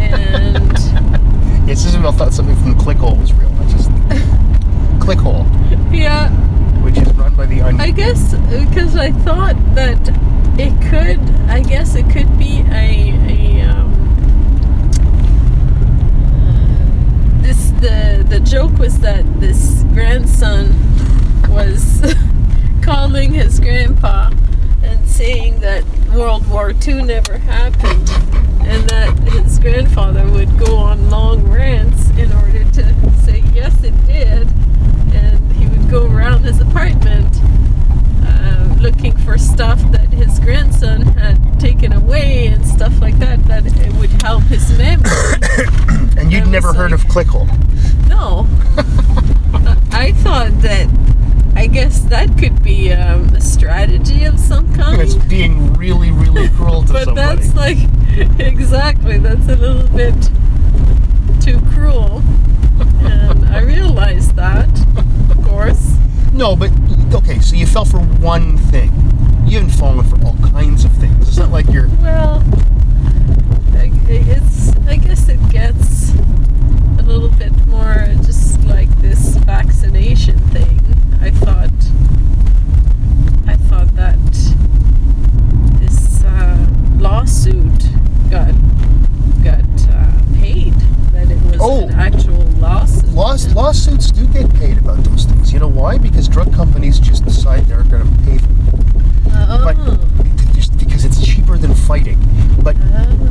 and 0.00 0.72
yes, 1.68 1.86
Isabel 1.86 2.12
thought 2.12 2.32
something 2.32 2.56
from 2.56 2.74
Clickhole 2.74 3.18
was 3.20 3.32
real. 3.34 3.52
I 3.60 3.70
just 3.70 3.90
Clickhole, 5.00 5.44
yeah, 5.94 6.30
which 6.82 6.98
is 6.98 7.08
run 7.14 7.34
by 7.36 7.46
the 7.46 7.60
un- 7.62 7.80
I 7.80 7.90
guess 7.90 8.34
because 8.34 8.96
I 8.96 9.12
thought 9.12 9.56
that 9.74 9.98
it 10.58 10.72
could. 10.90 11.20
I 11.48 11.53
guess 11.68 11.94
it 11.94 12.08
could 12.10 12.38
be 12.38 12.60
a 12.70 13.12
a. 13.28 13.60
Um, 13.62 13.92
this 17.42 17.70
the 17.80 18.24
the 18.28 18.40
joke 18.40 18.78
was 18.78 18.98
that 19.00 19.24
this 19.40 19.82
grandson 19.94 20.74
was 21.48 22.14
calling 22.82 23.32
his 23.32 23.60
grandpa 23.60 24.30
and 24.82 25.08
saying 25.08 25.60
that 25.60 25.84
World 26.14 26.48
War 26.50 26.72
II 26.86 27.02
never 27.02 27.38
happened 27.38 28.08
and 28.66 28.88
that 28.90 29.16
his 29.30 29.58
grandfather 29.58 30.28
would 30.30 30.58
go 30.58 30.76
on 30.76 31.10
long 31.10 31.42
rants 31.48 32.10
in 32.10 32.32
order 32.32 32.64
to 32.72 33.12
say 33.20 33.42
yes 33.52 33.82
it 33.82 33.94
did 34.06 34.48
and 35.14 35.52
he 35.52 35.66
would 35.66 35.90
go 35.90 36.06
around 36.06 36.44
his 36.44 36.60
apartment 36.60 37.36
uh, 38.24 38.76
looking 38.80 39.16
for 39.18 39.38
stuff 39.38 39.80
that 39.92 40.08
his 40.12 40.38
grandson 40.40 41.02
had 41.02 41.58
taken 41.60 41.92
away 41.92 42.46
and 42.48 42.66
stuff 42.66 42.98
like 43.00 43.18
that 43.18 43.42
that 43.46 43.64
it 43.66 43.92
would 43.94 44.10
help 44.22 44.42
his 44.44 44.70
memory 44.76 45.10
and 46.18 46.32
you'd 46.32 46.48
never 46.48 46.72
heard 46.72 46.90
like- 46.92 47.00
of 47.00 47.06
Clickhole. 47.06 48.08
no. 48.08 48.46
I 49.92 50.12
thought 50.12 50.50
that. 50.62 50.88
I 51.56 51.68
guess 51.68 52.00
that 52.06 52.36
could 52.36 52.64
be 52.64 52.92
um, 52.92 53.28
a 53.28 53.40
strategy 53.40 54.24
of 54.24 54.40
some 54.40 54.74
kind. 54.74 55.00
It's 55.00 55.14
being 55.14 55.72
really, 55.74 56.10
really 56.10 56.48
cruel 56.56 56.82
to 56.82 56.92
but 56.92 57.04
somebody. 57.04 57.36
that's 57.42 57.54
like. 57.54 57.78
Exactly. 58.40 59.18
That's 59.18 59.48
a 59.48 59.56
little 59.56 59.88
bit 59.88 60.14
too 61.40 61.60
cruel. 61.72 62.22
And 63.04 63.44
I 63.46 63.60
realized 63.62 64.34
that, 64.36 64.68
of 65.30 65.44
course. 65.44 65.96
No, 66.32 66.54
but 66.56 66.70
okay. 67.14 67.38
So 67.40 67.56
you 67.56 67.66
fell 67.66 67.84
for 67.84 67.98
one 67.98 68.58
thing. 68.58 68.90
You 69.46 69.58
haven't 69.58 69.70
fallen 69.70 70.06
for 70.08 70.22
all 70.24 70.36
kinds 70.50 70.84
of 70.84 70.92
things. 70.92 71.28
It's 71.28 71.36
not 71.36 71.50
like 71.50 71.68
you're. 71.70 71.88
Well, 72.00 72.42
it's. 74.08 74.76
I 74.86 74.96
guess 74.96 75.28
it 75.28 75.40
gets 75.50 76.12
a 76.98 77.02
little 77.02 77.30
bit 77.30 77.52
more 77.66 78.06
just 78.22 78.62
like 78.64 78.88
this 79.00 79.36
vaccination 79.38 80.38
thing. 80.50 80.80
I 81.20 81.30
thought. 81.30 81.70
I 83.46 83.56
thought 83.56 83.94
that 83.96 84.18
this 85.80 86.24
uh, 86.24 86.66
lawsuit 86.98 87.88
got 88.30 88.54
got 89.42 89.64
uh, 89.90 90.20
paid. 90.40 90.74
That 91.14 91.30
it 91.30 91.40
was 91.50 91.60
Oh. 91.60 91.84
an 91.88 91.94
actual 91.94 92.44
lawsuit. 92.58 93.08
Laws, 93.14 93.54
lawsuits 93.54 94.10
do 94.10 94.26
get 94.26 94.52
paid 94.54 94.78
about 94.78 95.02
those 95.04 95.24
things. 95.24 95.52
You 95.52 95.60
know 95.60 95.68
why? 95.68 95.96
Because 95.98 96.28
drug 96.28 96.52
companies 96.52 96.98
just 96.98 97.24
decide 97.24 97.66
they're 97.66 97.84
going 97.84 98.02
to 98.02 98.22
pay 98.24 98.36
them. 98.38 98.68
Oh. 99.32 99.60
But 99.64 100.54
just 100.54 100.76
because 100.78 101.04
it's 101.04 101.24
cheaper 101.24 101.56
than 101.56 101.74
fighting. 101.74 102.18
But 102.62 102.76
Oh. 102.94 103.28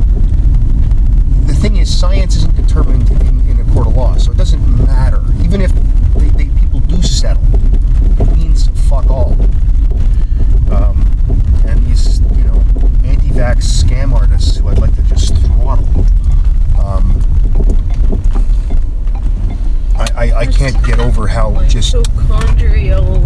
the 1.46 1.54
thing 1.54 1.76
is, 1.76 1.94
science 1.94 2.36
isn't 2.36 2.56
determined 2.56 3.10
in, 3.10 3.46
in 3.48 3.60
a 3.60 3.72
court 3.72 3.86
of 3.88 3.96
law, 3.96 4.16
so 4.16 4.30
it 4.32 4.36
doesn't 4.38 4.86
matter. 4.86 5.22
Even 5.42 5.60
if 5.60 5.72
they, 6.14 6.28
they, 6.30 6.48
people 6.60 6.80
do 6.80 7.02
settle, 7.02 7.42
it 8.18 8.36
means 8.36 8.68
fuck 8.88 9.10
all. 9.10 9.36
Um, 10.70 11.06
and 11.66 11.84
these, 11.86 12.20
you 12.36 12.44
know, 12.44 12.62
anti-vax 13.04 13.62
scam 13.84 14.12
artists 14.14 14.56
who 14.56 14.68
I'd 14.68 14.78
like 14.78 14.94
to 14.96 15.02
just 15.02 15.34
throttle. 15.36 15.86
Um, 16.78 17.20
I, 19.96 20.06
I, 20.16 20.38
I 20.40 20.46
over 21.24 21.32
how 21.32 21.64
just 21.68 21.94
mitochondrial 21.94 23.24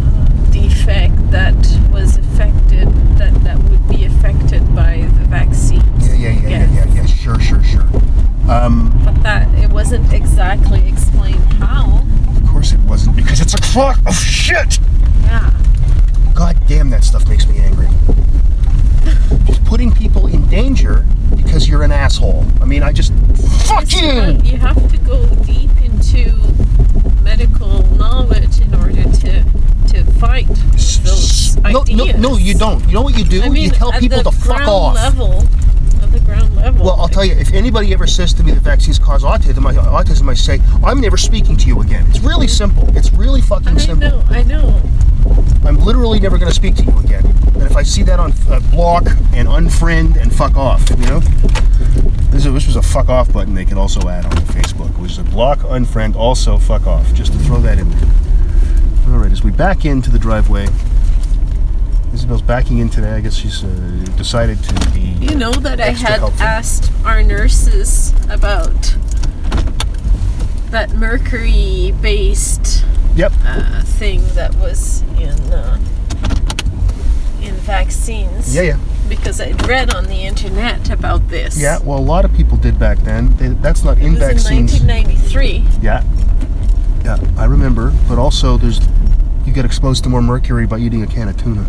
uh, 0.00 0.50
defect 0.50 1.30
that 1.30 1.54
was 1.92 2.16
affected 2.16 2.88
that 3.18 3.34
that 3.44 3.58
would 3.64 3.86
be 3.88 4.04
affected 4.04 4.62
by 4.74 5.06
the 5.18 5.24
vaccine. 5.26 5.82
yeah 6.00 6.14
yeah 6.14 6.30
yeah 6.30 6.48
yeah 6.48 6.74
yeah, 6.74 6.94
yeah 6.94 7.06
sure 7.06 7.38
sure 7.40 7.62
sure. 7.62 7.82
Um, 8.48 8.92
But 9.04 9.22
that 9.22 9.52
it 9.62 9.70
wasn't 9.70 10.12
exactly 10.12 10.86
explained 10.88 11.42
how. 11.54 12.02
of 12.36 12.48
course 12.48 12.72
it 12.72 12.80
wasn't 12.80 13.16
because 13.16 13.40
it's 13.40 13.54
a 13.54 13.58
clock 13.60 13.98
of 14.06 14.14
shit. 14.14 14.78
Yeah. 15.22 15.50
God 16.34 16.56
damn, 16.68 16.88
that 16.90 17.04
stuff 17.04 17.28
makes 17.28 17.46
me 17.46 17.58
angry. 17.58 17.88
Just 19.46 19.64
putting 19.64 19.92
people 19.92 20.26
in 20.28 20.46
danger 20.48 21.04
because 21.46 21.68
you're 21.68 21.82
an 21.82 21.92
asshole. 21.92 22.44
I 22.60 22.64
mean, 22.64 22.82
I 22.82 22.92
just 22.92 23.12
fuck 23.66 23.90
you. 23.92 24.12
not- 24.12 24.44
you 24.44 24.58
have 24.58 24.90
to 24.90 24.98
go 24.98 25.24
deep 25.44 25.70
into 25.82 26.32
medical 27.22 27.82
knowledge 27.96 28.60
in 28.60 28.74
order 28.74 29.02
to 29.02 29.44
to 29.88 30.04
fight 30.20 30.48
those 31.04 31.56
No, 31.56 31.70
no, 31.70 31.80
ideas. 31.82 32.16
no, 32.20 32.36
you 32.36 32.54
don't. 32.54 32.84
You 32.86 32.94
know 32.94 33.02
what 33.02 33.16
you 33.16 33.24
do? 33.24 33.42
I 33.42 33.48
mean, 33.48 33.64
you 33.64 33.70
tell 33.70 33.92
people 33.92 34.22
to 34.22 34.30
fuck 34.32 34.66
off. 34.66 34.94
level, 34.94 35.42
at 36.02 36.12
the 36.12 36.20
ground 36.20 36.54
level. 36.56 36.84
Well, 36.84 37.00
I'll 37.00 37.08
tell 37.08 37.24
you, 37.24 37.34
if 37.34 37.52
anybody 37.52 37.92
ever 37.92 38.06
says 38.06 38.34
to 38.34 38.42
me 38.44 38.52
that 38.52 38.60
vaccines 38.62 38.98
cause 38.98 39.22
autism, 39.22 39.64
I, 39.66 39.74
autism, 39.74 40.28
I 40.28 40.34
say, 40.34 40.60
I'm 40.84 41.00
never 41.00 41.16
speaking 41.16 41.56
to 41.58 41.66
you 41.68 41.80
again. 41.80 42.04
It's 42.08 42.20
really 42.20 42.46
mm-hmm. 42.46 42.72
simple. 42.74 42.96
It's 42.96 43.12
really 43.12 43.40
fucking 43.40 43.68
I 43.68 43.78
simple. 43.78 44.08
know, 44.10 44.24
I 44.28 44.42
know. 44.42 44.82
I'm 45.64 45.76
literally 45.78 46.20
never 46.20 46.38
going 46.38 46.48
to 46.48 46.54
speak 46.54 46.76
to 46.76 46.84
you 46.84 46.98
again. 46.98 47.24
And 47.54 47.62
if 47.62 47.76
I 47.76 47.82
see 47.82 48.02
that 48.04 48.18
on 48.20 48.32
uh, 48.48 48.60
block 48.70 49.06
and 49.32 49.48
unfriend 49.48 50.16
and 50.20 50.34
fuck 50.34 50.56
off, 50.56 50.88
you 50.90 51.06
know? 51.06 51.20
This, 52.30 52.44
is, 52.46 52.52
this 52.52 52.66
was 52.66 52.76
a 52.76 52.82
fuck 52.82 53.08
off 53.08 53.32
button 53.32 53.54
they 53.54 53.64
could 53.64 53.78
also 53.78 54.08
add 54.08 54.24
on 54.26 54.32
Facebook, 54.32 54.96
which 54.98 55.12
is 55.12 55.18
a 55.18 55.24
block, 55.24 55.60
unfriend, 55.60 56.14
also 56.16 56.58
fuck 56.58 56.86
off, 56.86 57.12
just 57.14 57.32
to 57.32 57.38
throw 57.40 57.58
that 57.60 57.78
in 57.78 57.90
there. 57.90 58.10
All 59.08 59.18
right, 59.18 59.32
as 59.32 59.42
we 59.42 59.50
back 59.50 59.84
into 59.84 60.10
the 60.10 60.18
driveway, 60.18 60.66
Isabel's 62.12 62.42
backing 62.42 62.78
in 62.78 62.88
today. 62.88 63.10
I 63.12 63.20
guess 63.20 63.34
she's 63.34 63.62
uh, 63.62 63.68
decided 64.16 64.62
to 64.64 64.90
be. 64.90 65.00
You 65.00 65.34
know 65.36 65.52
that 65.52 65.80
I 65.80 65.90
had 65.90 66.18
helpful. 66.20 66.42
asked 66.42 66.90
our 67.04 67.22
nurses 67.22 68.14
about 68.30 68.94
that 70.70 70.94
mercury 70.94 71.94
based 72.00 72.84
Yep. 73.14 73.32
uh, 73.44 73.82
thing 73.82 74.22
that 74.34 74.54
was 74.56 75.02
in 75.20 75.52
uh, 75.52 75.78
in 77.40 77.54
vaccines. 77.54 78.54
Yeah, 78.54 78.62
yeah. 78.62 78.78
because 79.08 79.40
I'd 79.40 79.66
read 79.66 79.94
on 79.94 80.06
the 80.06 80.22
internet 80.24 80.90
about 80.90 81.28
this. 81.28 81.60
Yeah, 81.60 81.78
well, 81.82 81.98
a 81.98 82.00
lot 82.00 82.24
of 82.24 82.32
people 82.34 82.56
did 82.56 82.78
back 82.78 82.98
then. 82.98 83.36
They, 83.36 83.48
that's 83.48 83.84
not 83.84 83.98
in 83.98 84.16
It 84.16 84.20
was 84.20 84.22
in 84.48 84.66
vaccines. 84.68 84.82
1993. 84.82 85.64
Yeah, 85.82 86.02
yeah, 87.04 87.40
I 87.40 87.44
remember. 87.44 87.92
But 88.08 88.18
also, 88.18 88.56
there's 88.56 88.80
you 89.44 89.52
get 89.52 89.64
exposed 89.64 90.02
to 90.04 90.10
more 90.10 90.22
mercury 90.22 90.66
by 90.66 90.78
eating 90.78 91.02
a 91.02 91.06
can 91.06 91.28
of 91.28 91.36
tuna. 91.36 91.66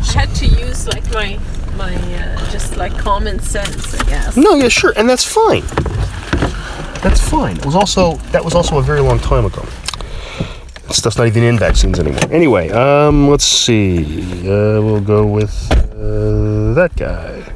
I 0.00 0.20
had 0.20 0.34
to 0.36 0.46
use 0.46 0.86
like 0.88 1.10
my 1.12 1.38
my 1.76 1.94
uh, 1.94 2.50
just 2.50 2.76
like 2.76 2.96
common 2.96 3.40
sense, 3.40 3.94
I 3.94 4.04
guess. 4.04 4.36
No, 4.36 4.54
yeah, 4.54 4.68
sure, 4.68 4.92
and 4.96 5.08
that's 5.08 5.24
fine. 5.24 5.62
That's 7.02 7.20
fine. 7.20 7.56
It 7.56 7.66
was 7.66 7.74
also 7.74 8.16
that 8.32 8.44
was 8.44 8.54
also 8.54 8.78
a 8.78 8.82
very 8.82 9.00
long 9.00 9.18
time 9.18 9.44
ago. 9.44 9.64
Stuff's 10.90 11.18
not 11.18 11.26
even 11.26 11.42
in 11.42 11.58
vaccines 11.58 11.98
anymore. 11.98 12.20
Anyway, 12.30 12.70
um, 12.70 13.28
let's 13.28 13.44
see. 13.44 14.04
Uh, 14.42 14.80
we'll 14.80 15.00
go 15.00 15.26
with 15.26 15.52
uh, 15.72 16.74
that 16.74 16.92
guy. 16.96 17.55